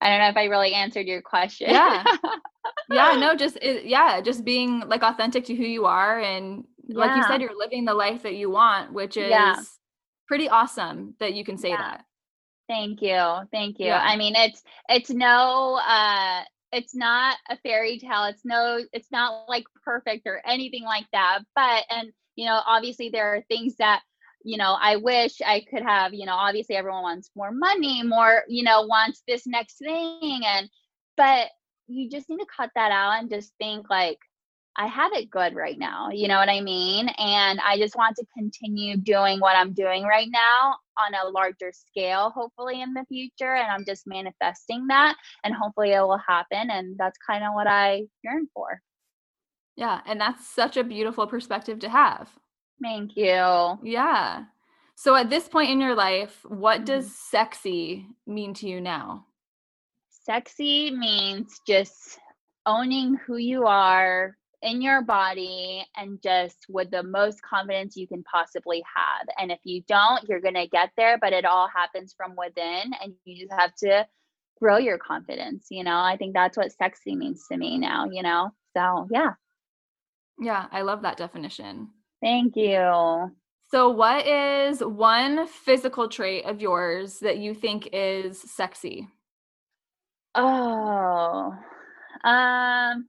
I 0.00 0.10
don't 0.10 0.20
know 0.20 0.28
if 0.28 0.36
I 0.36 0.44
really 0.44 0.74
answered 0.74 1.06
your 1.06 1.22
question. 1.22 1.70
Yeah. 1.70 2.04
yeah, 2.90 3.16
no, 3.18 3.34
just 3.34 3.56
it, 3.62 3.86
yeah, 3.86 4.20
just 4.20 4.44
being 4.44 4.80
like 4.80 5.02
authentic 5.02 5.44
to 5.46 5.54
who 5.54 5.64
you 5.64 5.86
are 5.86 6.20
and 6.20 6.64
yeah. 6.86 6.98
like 6.98 7.16
you 7.16 7.22
said 7.24 7.40
you're 7.40 7.56
living 7.56 7.84
the 7.84 7.94
life 7.94 8.22
that 8.22 8.34
you 8.34 8.50
want, 8.50 8.92
which 8.92 9.16
is 9.16 9.30
yeah. 9.30 9.56
pretty 10.28 10.48
awesome 10.48 11.14
that 11.18 11.34
you 11.34 11.44
can 11.44 11.56
say 11.56 11.70
yeah. 11.70 11.76
that. 11.76 12.04
Thank 12.68 13.00
you. 13.00 13.38
Thank 13.52 13.78
you. 13.78 13.90
I 13.90 14.16
mean, 14.16 14.34
it's 14.34 14.62
it's 14.88 15.10
no 15.10 15.78
uh 15.86 16.42
it's 16.72 16.94
not 16.94 17.36
a 17.48 17.56
fairy 17.58 17.98
tale. 17.98 18.24
It's 18.24 18.44
no 18.44 18.80
it's 18.92 19.10
not 19.12 19.48
like 19.48 19.64
perfect 19.84 20.26
or 20.26 20.42
anything 20.46 20.82
like 20.82 21.06
that. 21.12 21.40
But 21.54 21.84
and 21.90 22.12
you 22.34 22.46
know, 22.46 22.60
obviously 22.66 23.08
there 23.08 23.34
are 23.34 23.42
things 23.48 23.76
that 23.76 24.02
you 24.46 24.56
know, 24.56 24.76
I 24.80 24.94
wish 24.94 25.42
I 25.44 25.64
could 25.68 25.82
have, 25.82 26.14
you 26.14 26.24
know, 26.24 26.36
obviously 26.36 26.76
everyone 26.76 27.02
wants 27.02 27.30
more 27.34 27.50
money, 27.50 28.04
more, 28.04 28.44
you 28.46 28.62
know, 28.62 28.82
wants 28.82 29.24
this 29.26 29.44
next 29.44 29.78
thing. 29.78 30.40
And, 30.46 30.70
but 31.16 31.48
you 31.88 32.08
just 32.08 32.30
need 32.30 32.38
to 32.38 32.46
cut 32.56 32.70
that 32.76 32.92
out 32.92 33.18
and 33.18 33.28
just 33.28 33.52
think 33.58 33.90
like, 33.90 34.18
I 34.76 34.86
have 34.86 35.12
it 35.14 35.30
good 35.30 35.56
right 35.56 35.76
now. 35.76 36.10
You 36.12 36.28
know 36.28 36.38
what 36.38 36.48
I 36.48 36.60
mean? 36.60 37.08
And 37.18 37.58
I 37.60 37.76
just 37.76 37.96
want 37.96 38.14
to 38.16 38.26
continue 38.38 38.96
doing 38.96 39.40
what 39.40 39.56
I'm 39.56 39.72
doing 39.72 40.04
right 40.04 40.28
now 40.30 40.76
on 41.04 41.14
a 41.14 41.28
larger 41.28 41.72
scale, 41.72 42.30
hopefully 42.30 42.82
in 42.82 42.94
the 42.94 43.04
future. 43.08 43.54
And 43.54 43.66
I'm 43.66 43.84
just 43.84 44.06
manifesting 44.06 44.86
that 44.88 45.16
and 45.42 45.54
hopefully 45.54 45.90
it 45.90 46.02
will 46.02 46.20
happen. 46.28 46.70
And 46.70 46.96
that's 46.96 47.18
kind 47.26 47.42
of 47.42 47.54
what 47.54 47.66
I 47.66 48.04
yearn 48.22 48.46
for. 48.54 48.80
Yeah. 49.74 50.02
And 50.06 50.20
that's 50.20 50.46
such 50.46 50.76
a 50.76 50.84
beautiful 50.84 51.26
perspective 51.26 51.80
to 51.80 51.88
have. 51.88 52.30
Thank 52.82 53.16
you. 53.16 53.78
Yeah. 53.82 54.44
So 54.94 55.14
at 55.14 55.30
this 55.30 55.48
point 55.48 55.70
in 55.70 55.80
your 55.80 55.94
life, 55.94 56.44
what 56.46 56.84
does 56.84 57.06
mm-hmm. 57.06 57.36
sexy 57.36 58.06
mean 58.26 58.54
to 58.54 58.68
you 58.68 58.80
now? 58.80 59.26
Sexy 60.10 60.90
means 60.90 61.60
just 61.66 62.18
owning 62.64 63.14
who 63.26 63.36
you 63.36 63.66
are 63.66 64.36
in 64.62 64.80
your 64.82 65.02
body 65.02 65.86
and 65.96 66.20
just 66.22 66.66
with 66.68 66.90
the 66.90 67.02
most 67.02 67.40
confidence 67.42 67.96
you 67.96 68.08
can 68.08 68.22
possibly 68.24 68.82
have. 68.96 69.28
And 69.38 69.52
if 69.52 69.60
you 69.64 69.82
don't, 69.86 70.28
you're 70.28 70.40
going 70.40 70.54
to 70.54 70.66
get 70.66 70.90
there, 70.96 71.18
but 71.18 71.32
it 71.32 71.44
all 71.44 71.68
happens 71.68 72.14
from 72.16 72.34
within 72.36 72.90
and 73.02 73.12
you 73.24 73.46
just 73.46 73.52
have 73.58 73.74
to 73.76 74.06
grow 74.58 74.78
your 74.78 74.98
confidence, 74.98 75.66
you 75.70 75.84
know? 75.84 75.98
I 75.98 76.16
think 76.16 76.34
that's 76.34 76.56
what 76.56 76.72
sexy 76.72 77.14
means 77.14 77.46
to 77.52 77.58
me 77.58 77.78
now, 77.78 78.06
you 78.10 78.22
know? 78.22 78.50
So, 78.76 79.06
yeah. 79.10 79.34
Yeah, 80.40 80.66
I 80.72 80.82
love 80.82 81.02
that 81.02 81.18
definition. 81.18 81.90
Thank 82.26 82.56
you. 82.56 83.30
So, 83.70 83.88
what 83.88 84.26
is 84.26 84.80
one 84.80 85.46
physical 85.46 86.08
trait 86.08 86.44
of 86.44 86.60
yours 86.60 87.20
that 87.20 87.38
you 87.38 87.54
think 87.54 87.90
is 87.92 88.40
sexy? 88.40 89.06
Oh, 90.34 91.54
um, 92.24 93.08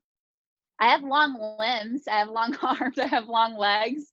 I 0.80 0.90
have 0.90 1.02
long 1.02 1.58
limbs. 1.60 2.04
I 2.08 2.20
have 2.20 2.30
long 2.30 2.56
arms. 2.62 3.00
I 3.00 3.08
have 3.08 3.28
long 3.28 3.58
legs. 3.58 4.04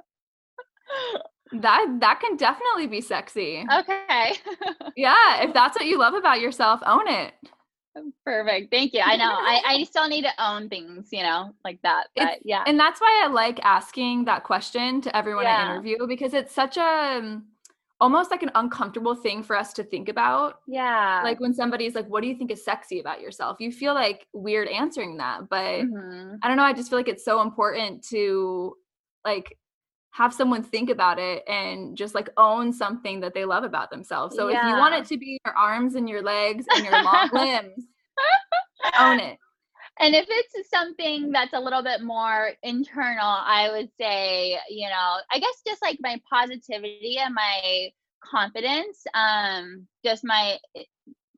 that 1.62 1.98
that 2.00 2.20
can 2.22 2.38
definitely 2.38 2.88
be 2.88 3.02
sexy. 3.02 3.64
Okay. 3.72 4.34
yeah, 4.98 5.44
if 5.44 5.54
that's 5.54 5.78
what 5.78 5.86
you 5.86 6.00
love 6.00 6.16
about 6.16 6.42
yourself, 6.42 6.82
own 6.88 7.08
it. 7.08 7.36
Perfect. 8.26 8.72
Thank 8.72 8.94
you. 8.94 9.02
I 9.02 9.16
know. 9.16 9.32
I, 9.32 9.62
I 9.66 9.84
still 9.90 10.08
need 10.08 10.24
to 10.24 10.32
own 10.44 10.70
things, 10.70 11.10
you 11.12 11.24
know, 11.24 11.54
like 11.64 11.82
that. 11.84 12.08
But 12.16 12.34
it's, 12.34 12.42
yeah. 12.46 12.64
And 12.68 12.80
that's 12.80 13.02
why 13.02 13.24
I 13.24 13.28
like 13.28 13.60
asking 13.64 14.26
that 14.26 14.44
question 14.44 15.02
to 15.02 15.16
everyone 15.16 15.44
yeah. 15.44 15.68
I 15.68 15.72
interview 15.72 16.08
because 16.08 16.34
it's 16.34 16.54
such 16.54 16.78
a 16.78 16.82
um, 17.18 17.46
almost 18.00 18.32
like 18.32 18.44
an 18.44 18.52
uncomfortable 18.56 19.16
thing 19.16 19.44
for 19.44 19.56
us 19.58 19.74
to 19.74 19.84
think 19.84 20.10
about. 20.10 20.60
Yeah. 20.68 21.22
Like 21.24 21.40
when 21.40 21.54
somebody's 21.54 21.96
like, 21.96 22.08
What 22.08 22.22
do 22.22 22.28
you 22.28 22.36
think 22.36 22.52
is 22.52 22.64
sexy 22.64 23.00
about 23.00 23.22
yourself? 23.22 23.58
You 23.60 23.72
feel 23.72 23.94
like 23.94 24.28
weird 24.34 24.68
answering 24.68 25.18
that. 25.18 25.50
But 25.50 25.82
mm-hmm. 25.86 26.36
I 26.44 26.48
don't 26.48 26.58
know. 26.58 26.64
I 26.64 26.74
just 26.74 26.90
feel 26.90 27.00
like 27.00 27.08
it's 27.08 27.26
so 27.26 27.42
important 27.42 28.04
to 28.10 28.76
like 29.26 29.58
have 30.18 30.34
someone 30.34 30.64
think 30.64 30.90
about 30.90 31.20
it 31.20 31.44
and 31.48 31.96
just 31.96 32.16
like 32.16 32.28
own 32.38 32.74
something 32.74 33.20
that 33.20 33.36
they 33.36 33.46
love 33.46 33.64
about 33.64 33.92
themselves. 33.92 34.36
So 34.36 34.48
yeah. 34.48 34.68
if 34.68 34.74
you 34.74 34.80
want 34.80 34.96
it 34.96 35.06
to 35.10 35.18
be 35.18 35.38
your 35.46 35.56
arms 35.56 35.94
and 35.94 36.10
your 36.10 36.24
legs 36.24 36.66
and 36.74 36.84
your 36.84 37.04
long 37.04 37.30
limbs, 37.34 37.86
own 39.00 39.20
it. 39.20 39.38
And 40.00 40.16
if 40.16 40.26
it's 40.28 40.70
something 40.72 41.32
that's 41.32 41.54
a 41.54 41.60
little 41.60 41.84
bit 41.84 42.02
more 42.02 42.50
internal, 42.64 43.20
I 43.22 43.70
would 43.72 43.90
say, 44.00 44.58
you 44.70 44.90
know, 44.90 45.18
I 45.32 45.38
guess 45.38 45.62
just 45.68 45.84
like 45.84 46.00
my 46.02 46.20
positivity 46.28 47.20
and 47.20 47.36
my 47.36 47.92
confidence, 48.24 49.04
um, 49.14 49.86
just 50.04 50.24
my 50.26 50.58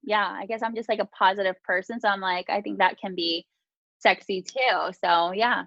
yeah, 0.04 0.26
I 0.26 0.46
guess 0.46 0.64
I'm 0.64 0.76
just 0.76 0.88
like 0.88 1.00
a 1.00 1.06
positive 1.06 1.62
person. 1.64 2.00
So 2.00 2.08
I'm 2.08 2.22
like, 2.22 2.50
I 2.50 2.62
think 2.62 2.78
that 2.78 2.98
can 2.98 3.14
be 3.14 3.46
sexy 3.98 4.42
too. 4.42 4.92
So 5.04 5.34
yeah. 5.34 5.66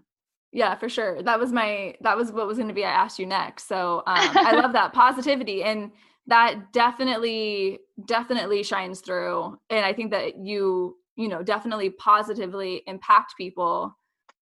Yeah, 0.52 0.74
for 0.74 0.88
sure. 0.88 1.22
That 1.22 1.40
was 1.40 1.52
my 1.52 1.96
that 2.02 2.16
was 2.16 2.30
what 2.30 2.46
was 2.46 2.58
going 2.58 2.68
to 2.68 2.74
be 2.74 2.84
I 2.84 2.90
asked 2.90 3.18
you 3.18 3.26
next. 3.26 3.68
So 3.68 3.98
um, 4.06 4.30
I 4.36 4.52
love 4.52 4.72
that 4.74 4.92
positivity 4.92 5.62
and 5.64 5.90
that 6.26 6.72
definitely 6.72 7.80
definitely 8.06 8.62
shines 8.62 9.00
through 9.00 9.58
and 9.70 9.84
I 9.84 9.92
think 9.92 10.12
that 10.12 10.36
you 10.36 10.96
you 11.16 11.28
know 11.28 11.42
definitely 11.42 11.90
positively 11.90 12.82
impact 12.86 13.34
people 13.36 13.96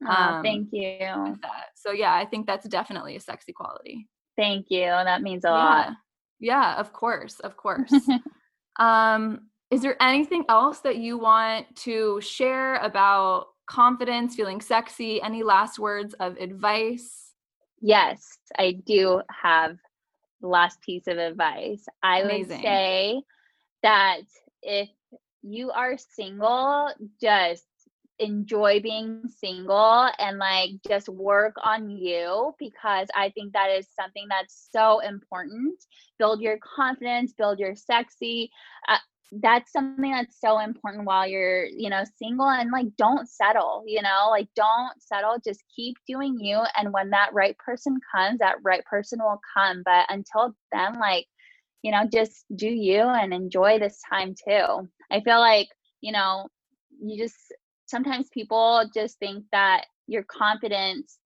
um, 0.08 0.42
thank 0.42 0.68
you. 0.72 1.36
So 1.74 1.92
yeah, 1.92 2.14
I 2.14 2.24
think 2.24 2.46
that's 2.46 2.66
definitely 2.68 3.16
a 3.16 3.20
sexy 3.20 3.52
quality. 3.52 4.08
Thank 4.36 4.66
you. 4.70 4.86
That 4.86 5.22
means 5.22 5.44
a 5.44 5.48
yeah. 5.48 5.52
lot. 5.52 5.88
Yeah, 6.38 6.76
of 6.76 6.92
course, 6.92 7.40
of 7.40 7.56
course. 7.56 7.92
um, 8.78 9.48
is 9.70 9.82
there 9.82 10.02
anything 10.02 10.44
else 10.48 10.80
that 10.80 10.96
you 10.96 11.18
want 11.18 11.74
to 11.76 12.20
share 12.20 12.76
about 12.76 13.48
confidence, 13.70 14.36
feeling 14.36 14.60
sexy? 14.60 15.22
Any 15.22 15.42
last 15.44 15.78
words 15.78 16.14
of 16.14 16.36
advice? 16.38 17.34
Yes, 17.80 18.38
I 18.58 18.72
do 18.72 19.22
have 19.42 19.78
the 20.40 20.48
last 20.48 20.80
piece 20.82 21.06
of 21.08 21.18
advice. 21.18 21.86
I 22.02 22.22
Amazing. 22.22 22.24
would 22.24 22.50
say 22.52 23.22
that 23.82 24.22
if 24.62 24.88
you 25.42 25.70
are 25.70 25.96
single, 25.98 26.90
just 27.20 27.66
enjoy 28.18 28.80
being 28.80 29.28
single 29.28 30.08
and 30.18 30.38
like 30.38 30.70
just 30.86 31.08
work 31.08 31.54
on 31.62 31.90
you 31.90 32.54
because 32.58 33.08
I 33.14 33.30
think 33.30 33.52
that 33.52 33.70
is 33.70 33.88
something 33.88 34.26
that's 34.28 34.68
so 34.72 35.00
important. 35.00 35.78
Build 36.18 36.40
your 36.40 36.58
confidence, 36.58 37.32
build 37.32 37.58
your 37.58 37.74
sexy. 37.74 38.50
Uh, 38.88 38.98
that's 39.32 39.70
something 39.70 40.10
that's 40.10 40.40
so 40.40 40.58
important 40.58 41.04
while 41.04 41.26
you're 41.26 41.64
you 41.66 41.88
know 41.88 42.02
single 42.18 42.48
and 42.48 42.70
like 42.72 42.86
don't 42.98 43.28
settle 43.28 43.84
you 43.86 44.02
know 44.02 44.26
like 44.28 44.48
don't 44.56 45.00
settle 45.00 45.36
just 45.44 45.62
keep 45.74 45.96
doing 46.08 46.36
you 46.40 46.60
and 46.76 46.92
when 46.92 47.10
that 47.10 47.32
right 47.32 47.56
person 47.58 47.96
comes 48.12 48.40
that 48.40 48.56
right 48.64 48.84
person 48.84 49.20
will 49.22 49.40
come 49.56 49.82
but 49.84 50.04
until 50.08 50.52
then 50.72 50.98
like 50.98 51.26
you 51.82 51.90
know 51.90 52.04
just 52.12 52.44
do 52.54 52.68
you 52.68 53.00
and 53.00 53.32
enjoy 53.32 53.78
this 53.78 54.00
time 54.08 54.34
too. 54.34 54.88
I 55.10 55.20
feel 55.20 55.38
like 55.38 55.68
you 56.00 56.12
know 56.12 56.48
you 57.02 57.22
just 57.22 57.36
sometimes 57.86 58.28
people 58.32 58.84
just 58.94 59.18
think 59.18 59.44
that 59.52 59.86
your 60.06 60.24
confidence 60.24 61.18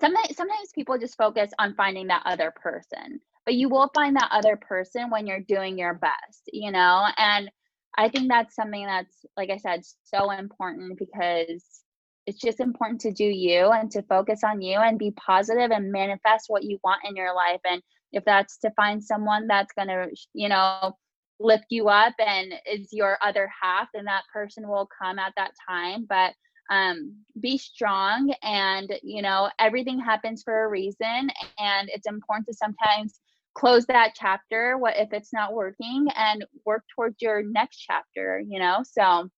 sometimes 0.00 0.36
sometimes 0.36 0.70
people 0.74 0.98
just 0.98 1.16
focus 1.16 1.50
on 1.58 1.74
finding 1.74 2.08
that 2.08 2.22
other 2.26 2.52
person 2.62 3.20
but 3.44 3.54
you 3.54 3.68
will 3.68 3.90
find 3.94 4.16
that 4.16 4.30
other 4.32 4.56
person 4.56 5.10
when 5.10 5.26
you're 5.26 5.40
doing 5.40 5.78
your 5.78 5.94
best 5.94 6.42
you 6.52 6.70
know? 6.70 7.06
And 7.16 7.50
i 7.98 8.08
think 8.08 8.28
that's 8.28 8.54
something 8.54 8.86
that's 8.86 9.26
like 9.36 9.50
i 9.50 9.58
said 9.58 9.82
so 10.04 10.30
important 10.30 10.98
because 10.98 11.82
it's 12.26 12.40
just 12.40 12.60
important 12.60 13.00
to 13.00 13.12
do 13.12 13.24
you 13.24 13.70
and 13.70 13.90
to 13.90 14.02
focus 14.02 14.42
on 14.44 14.60
you 14.60 14.78
and 14.78 14.98
be 14.98 15.12
positive 15.12 15.70
and 15.70 15.90
manifest 15.90 16.44
what 16.48 16.62
you 16.62 16.78
want 16.84 17.00
in 17.04 17.16
your 17.16 17.34
life. 17.34 17.60
And 17.64 17.82
if 18.12 18.24
that's 18.24 18.58
to 18.58 18.70
find 18.76 19.02
someone 19.02 19.46
that's 19.46 19.72
going 19.72 19.88
to 19.88 20.06
you 20.34 20.48
know 20.48 20.96
lift 21.40 21.64
you 21.70 21.88
up 21.88 22.14
and 22.24 22.54
is 22.70 22.92
your 22.92 23.18
other 23.24 23.50
half 23.60 23.88
then 23.92 24.04
that 24.04 24.22
person 24.32 24.68
will 24.68 24.88
come 25.02 25.18
at 25.18 25.32
that 25.36 25.52
time. 25.68 26.06
But 26.08 26.34
um, 26.70 27.16
be 27.40 27.58
strong 27.58 28.32
and 28.42 28.92
you 29.02 29.20
know 29.22 29.50
everything 29.58 29.98
happens 29.98 30.42
for 30.42 30.64
a 30.64 30.68
reason. 30.68 31.30
And 31.58 31.90
it's 31.92 32.06
important 32.06 32.46
to 32.46 32.54
sometimes 32.54 33.18
close 33.54 33.84
that 33.86 34.12
chapter 34.14 34.76
what 34.78 34.96
if 34.96 35.12
it's 35.12 35.32
not 35.32 35.52
working 35.52 36.06
and 36.16 36.44
work 36.64 36.82
towards 36.94 37.16
your 37.20 37.42
next 37.42 37.78
chapter 37.78 38.42
you 38.46 38.58
know 38.58 38.82
so 38.84 39.28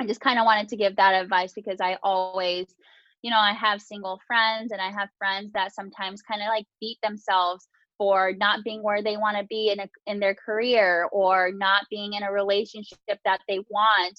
I 0.00 0.06
just 0.06 0.20
kind 0.20 0.38
of 0.38 0.46
wanted 0.46 0.68
to 0.68 0.76
give 0.76 0.96
that 0.96 1.22
advice 1.22 1.52
because 1.52 1.78
I 1.78 1.98
always, 2.02 2.74
you 3.22 3.30
know, 3.30 3.38
I 3.38 3.52
have 3.52 3.82
single 3.82 4.18
friends 4.26 4.72
and 4.72 4.80
I 4.80 4.90
have 4.90 5.10
friends 5.18 5.52
that 5.52 5.74
sometimes 5.74 6.22
kind 6.22 6.40
of 6.40 6.48
like 6.48 6.64
beat 6.80 6.96
themselves 7.02 7.68
for 7.98 8.32
not 8.32 8.64
being 8.64 8.82
where 8.82 9.02
they 9.02 9.18
want 9.18 9.36
to 9.36 9.44
be 9.44 9.70
in 9.70 9.78
a, 9.78 9.88
in 10.06 10.18
their 10.18 10.34
career 10.34 11.06
or 11.12 11.52
not 11.52 11.84
being 11.90 12.14
in 12.14 12.22
a 12.22 12.32
relationship 12.32 12.96
that 13.26 13.40
they 13.46 13.58
want 13.68 14.18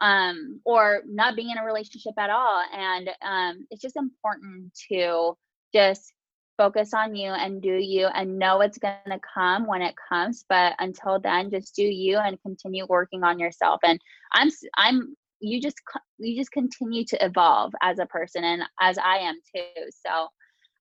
um, 0.00 0.60
or 0.64 1.02
not 1.06 1.36
being 1.36 1.50
in 1.50 1.58
a 1.58 1.64
relationship 1.64 2.14
at 2.18 2.30
all. 2.30 2.64
And 2.74 3.08
um, 3.24 3.64
it's 3.70 3.80
just 3.80 3.96
important 3.96 4.76
to 4.90 5.34
just 5.72 6.12
focus 6.56 6.92
on 6.94 7.14
you 7.14 7.30
and 7.30 7.62
do 7.62 7.74
you 7.74 8.06
and 8.06 8.38
know 8.38 8.60
it's 8.60 8.78
going 8.78 8.94
to 9.06 9.20
come 9.34 9.66
when 9.66 9.82
it 9.82 9.94
comes 10.08 10.44
but 10.48 10.74
until 10.78 11.18
then 11.18 11.50
just 11.50 11.74
do 11.74 11.82
you 11.82 12.18
and 12.18 12.40
continue 12.42 12.86
working 12.88 13.24
on 13.24 13.38
yourself. 13.38 13.80
And 13.84 13.98
i'm 14.32 14.50
i'm 14.76 15.16
you 15.40 15.60
just 15.60 15.76
you 16.18 16.40
just 16.40 16.52
continue 16.52 17.04
to 17.04 17.24
evolve 17.24 17.72
as 17.82 17.98
a 17.98 18.06
person 18.06 18.44
and 18.44 18.62
as 18.80 18.98
i 18.98 19.18
am 19.18 19.34
too. 19.54 19.90
So 20.06 20.28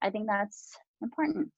i 0.02 0.10
think 0.10 0.28
that's 0.28 0.76
important 1.02 1.50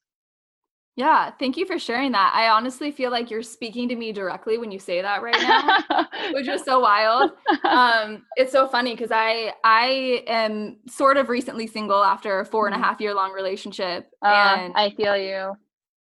yeah, 0.96 1.32
thank 1.40 1.58
you 1.58 1.66
for 1.66 1.80
sharing 1.80 2.12
that. 2.12 2.34
I 2.36 2.50
honestly 2.50 2.92
feel 2.92 3.10
like 3.10 3.32
you're 3.32 3.42
speaking 3.42 3.90
to 3.90 3.96
me 3.96 4.12
directly 4.12 4.60
when 4.60 4.72
you 4.72 4.78
say 4.78 5.02
that 5.02 5.24
right 5.24 5.36
now, 5.42 6.06
which 6.34 6.48
is 6.48 6.64
so 6.64 6.80
wild. 6.80 7.32
Um, 7.64 8.26
it's 8.36 8.52
so 8.52 8.68
funny 8.68 8.94
because 8.94 9.10
I 9.12 9.54
I 9.64 10.24
am 10.28 10.78
sort 10.88 11.18
of 11.18 11.30
recently 11.30 11.66
single 11.66 12.04
after 12.04 12.42
a 12.42 12.46
four 12.46 12.68
and 12.68 12.76
a 12.76 12.78
mm-hmm. 12.78 12.84
half 12.84 13.02
year 13.02 13.16
long 13.16 13.32
relationship. 13.32 14.08
Uh, 14.24 14.56
and 14.60 14.74
I 14.76 14.92
feel 14.92 15.18
you. 15.18 15.54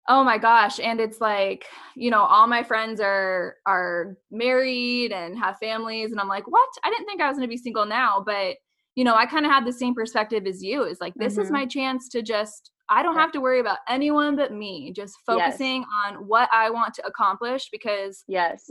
Oh 0.07 0.23
my 0.23 0.39
gosh. 0.39 0.79
And 0.79 0.99
it's 0.99 1.21
like, 1.21 1.65
you 1.95 2.09
know, 2.09 2.23
all 2.23 2.47
my 2.47 2.63
friends 2.63 2.99
are 2.99 3.57
are 3.67 4.17
married 4.31 5.11
and 5.11 5.37
have 5.37 5.59
families. 5.59 6.11
And 6.11 6.19
I'm 6.19 6.27
like, 6.27 6.47
what? 6.47 6.69
I 6.83 6.89
didn't 6.89 7.05
think 7.05 7.21
I 7.21 7.27
was 7.27 7.37
gonna 7.37 7.47
be 7.47 7.57
single 7.57 7.85
now, 7.85 8.23
but 8.25 8.55
you 8.95 9.03
know, 9.03 9.13
I 9.13 9.27
kind 9.27 9.45
of 9.45 9.51
had 9.51 9.67
the 9.67 9.71
same 9.71 9.93
perspective 9.93 10.47
as 10.47 10.63
you. 10.63 10.83
Is 10.83 10.99
like, 10.99 11.13
this 11.13 11.33
mm-hmm. 11.33 11.43
is 11.43 11.51
my 11.51 11.67
chance 11.67 12.09
to 12.09 12.23
just 12.23 12.71
I 12.89 13.03
don't 13.03 13.15
have 13.15 13.31
to 13.33 13.41
worry 13.41 13.59
about 13.59 13.79
anyone 13.87 14.35
but 14.35 14.51
me, 14.51 14.91
just 14.95 15.17
focusing 15.25 15.81
yes. 15.81 15.87
on 16.07 16.27
what 16.27 16.49
I 16.51 16.69
want 16.69 16.93
to 16.95 17.05
accomplish 17.05 17.69
because 17.71 18.23
yes, 18.27 18.69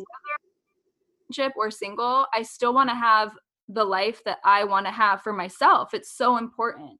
relationship 1.28 1.56
or 1.56 1.70
single, 1.70 2.26
I 2.32 2.42
still 2.42 2.74
want 2.74 2.90
to 2.90 2.94
have 2.94 3.32
the 3.68 3.84
life 3.84 4.22
that 4.24 4.38
I 4.44 4.64
want 4.64 4.86
to 4.86 4.92
have 4.92 5.22
for 5.22 5.32
myself. 5.32 5.94
It's 5.94 6.16
so 6.16 6.36
important. 6.36 6.98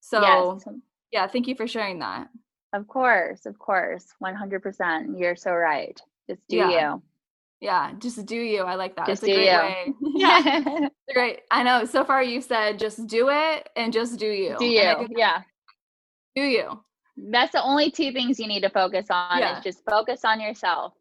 So 0.00 0.20
yes. 0.20 0.64
yeah, 1.12 1.26
thank 1.26 1.48
you 1.48 1.54
for 1.54 1.66
sharing 1.66 1.98
that. 2.00 2.28
Of 2.72 2.86
course, 2.86 3.46
of 3.46 3.58
course. 3.58 4.06
100%. 4.22 5.18
You're 5.18 5.36
so 5.36 5.52
right. 5.52 6.00
Just 6.28 6.40
do 6.48 6.58
yeah. 6.58 6.70
you. 6.92 7.02
Yeah, 7.60 7.92
just 7.98 8.24
do 8.24 8.36
you. 8.36 8.62
I 8.62 8.74
like 8.76 8.96
that. 8.96 9.06
Just 9.06 9.22
That's 9.22 9.32
a 9.32 9.34
great 9.34 9.50
you. 9.50 9.58
way. 9.58 9.94
yeah. 10.14 10.88
great. 11.12 11.40
I 11.50 11.62
know. 11.62 11.84
So 11.84 12.04
far 12.04 12.22
you've 12.22 12.44
said 12.44 12.78
just 12.78 13.06
do 13.06 13.28
it 13.30 13.68
and 13.76 13.92
just 13.92 14.18
do 14.18 14.26
you. 14.26 14.56
Do 14.58 14.64
you. 14.64 15.08
Yeah. 15.14 15.42
Do 16.36 16.42
you? 16.42 16.82
That's 17.16 17.52
the 17.52 17.62
only 17.62 17.90
two 17.90 18.12
things 18.12 18.38
you 18.38 18.46
need 18.46 18.62
to 18.62 18.70
focus 18.70 19.06
on 19.10 19.38
yeah. 19.38 19.58
is 19.58 19.64
just 19.64 19.84
focus 19.84 20.24
on 20.24 20.40
yourself. 20.40 20.94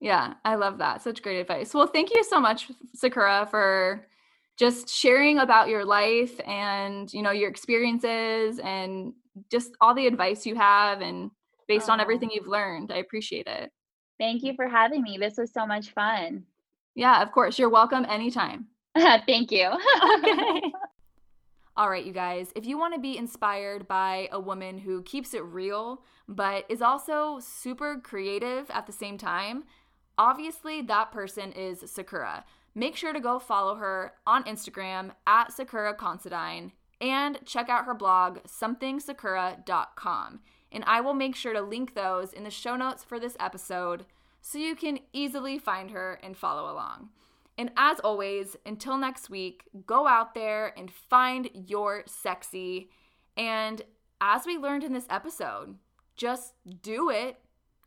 Yeah, 0.00 0.34
I 0.44 0.56
love 0.56 0.78
that. 0.78 1.02
Such 1.02 1.22
great 1.22 1.40
advice. 1.40 1.72
Well, 1.72 1.86
thank 1.86 2.14
you 2.14 2.22
so 2.24 2.40
much, 2.40 2.70
Sakura, 2.94 3.46
for 3.50 4.06
just 4.58 4.88
sharing 4.88 5.38
about 5.38 5.68
your 5.68 5.84
life 5.84 6.38
and 6.46 7.12
you 7.12 7.22
know 7.22 7.30
your 7.30 7.48
experiences 7.48 8.58
and 8.58 9.12
just 9.50 9.72
all 9.80 9.94
the 9.94 10.06
advice 10.06 10.46
you 10.46 10.54
have 10.54 11.00
and 11.00 11.30
based 11.68 11.88
oh. 11.88 11.92
on 11.92 12.00
everything 12.00 12.30
you've 12.32 12.46
learned. 12.46 12.92
I 12.92 12.98
appreciate 12.98 13.46
it. 13.46 13.70
Thank 14.18 14.42
you 14.42 14.54
for 14.54 14.68
having 14.68 15.02
me. 15.02 15.18
This 15.18 15.36
was 15.36 15.52
so 15.52 15.66
much 15.66 15.90
fun. 15.90 16.44
Yeah, 16.94 17.22
of 17.22 17.32
course. 17.32 17.58
You're 17.58 17.68
welcome 17.68 18.06
anytime. 18.08 18.66
Thank 18.96 19.52
you. 19.52 19.66
okay. 20.18 20.72
All 21.78 21.90
right, 21.90 22.06
you 22.06 22.12
guys, 22.14 22.52
if 22.56 22.64
you 22.64 22.78
want 22.78 22.94
to 22.94 23.00
be 23.00 23.18
inspired 23.18 23.86
by 23.86 24.30
a 24.32 24.40
woman 24.40 24.78
who 24.78 25.02
keeps 25.02 25.34
it 25.34 25.44
real, 25.44 26.02
but 26.26 26.64
is 26.70 26.80
also 26.80 27.38
super 27.38 28.00
creative 28.02 28.70
at 28.70 28.86
the 28.86 28.94
same 28.94 29.18
time, 29.18 29.64
obviously 30.16 30.80
that 30.80 31.12
person 31.12 31.52
is 31.52 31.84
Sakura. 31.84 32.46
Make 32.74 32.96
sure 32.96 33.12
to 33.12 33.20
go 33.20 33.38
follow 33.38 33.74
her 33.74 34.14
on 34.26 34.44
Instagram 34.44 35.10
at 35.26 35.52
Sakura 35.52 35.92
Considine 35.92 36.72
and 36.98 37.40
check 37.44 37.68
out 37.68 37.84
her 37.84 37.92
blog, 37.92 38.38
somethingsakura.com. 38.44 40.40
And 40.72 40.84
I 40.86 41.02
will 41.02 41.12
make 41.14 41.36
sure 41.36 41.52
to 41.52 41.60
link 41.60 41.94
those 41.94 42.32
in 42.32 42.44
the 42.44 42.50
show 42.50 42.76
notes 42.76 43.04
for 43.04 43.20
this 43.20 43.36
episode 43.38 44.06
so 44.40 44.56
you 44.56 44.74
can 44.76 45.00
easily 45.12 45.58
find 45.58 45.90
her 45.90 46.18
and 46.22 46.38
follow 46.38 46.72
along. 46.72 47.10
And 47.58 47.70
as 47.76 48.00
always, 48.00 48.56
until 48.66 48.98
next 48.98 49.30
week, 49.30 49.64
go 49.86 50.06
out 50.06 50.34
there 50.34 50.72
and 50.76 50.90
find 50.90 51.48
your 51.54 52.02
sexy. 52.06 52.90
And 53.36 53.82
as 54.20 54.46
we 54.46 54.58
learned 54.58 54.84
in 54.84 54.92
this 54.92 55.06
episode, 55.08 55.76
just 56.16 56.54
do 56.82 57.10
it 57.10 57.38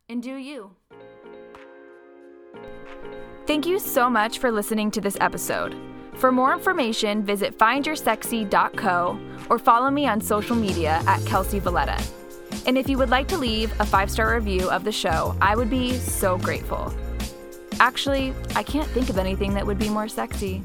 and 0.08 0.22
do 0.22 0.34
you. 0.34 0.76
Thank 3.46 3.66
you 3.66 3.78
so 3.78 4.10
much 4.10 4.38
for 4.38 4.50
listening 4.50 4.90
to 4.92 5.00
this 5.00 5.16
episode. 5.20 5.76
For 6.14 6.30
more 6.30 6.52
information, 6.52 7.24
visit 7.24 7.56
findyoursexy.co 7.58 9.18
or 9.48 9.58
follow 9.58 9.90
me 9.90 10.06
on 10.06 10.20
social 10.20 10.54
media 10.56 11.02
at 11.06 11.24
Kelsey 11.26 11.58
Valletta. 11.58 12.00
And 12.66 12.76
if 12.76 12.88
you 12.88 12.98
would 12.98 13.10
like 13.10 13.28
to 13.28 13.38
leave 13.38 13.72
a 13.80 13.86
five 13.86 14.10
star 14.10 14.34
review 14.34 14.68
of 14.70 14.84
the 14.84 14.92
show, 14.92 15.36
I 15.40 15.56
would 15.56 15.70
be 15.70 15.94
so 15.94 16.38
grateful. 16.38 16.92
Actually, 17.80 18.34
I 18.54 18.62
can't 18.62 18.86
think 18.90 19.08
of 19.08 19.16
anything 19.16 19.54
that 19.54 19.66
would 19.66 19.78
be 19.78 19.88
more 19.88 20.06
sexy. 20.06 20.62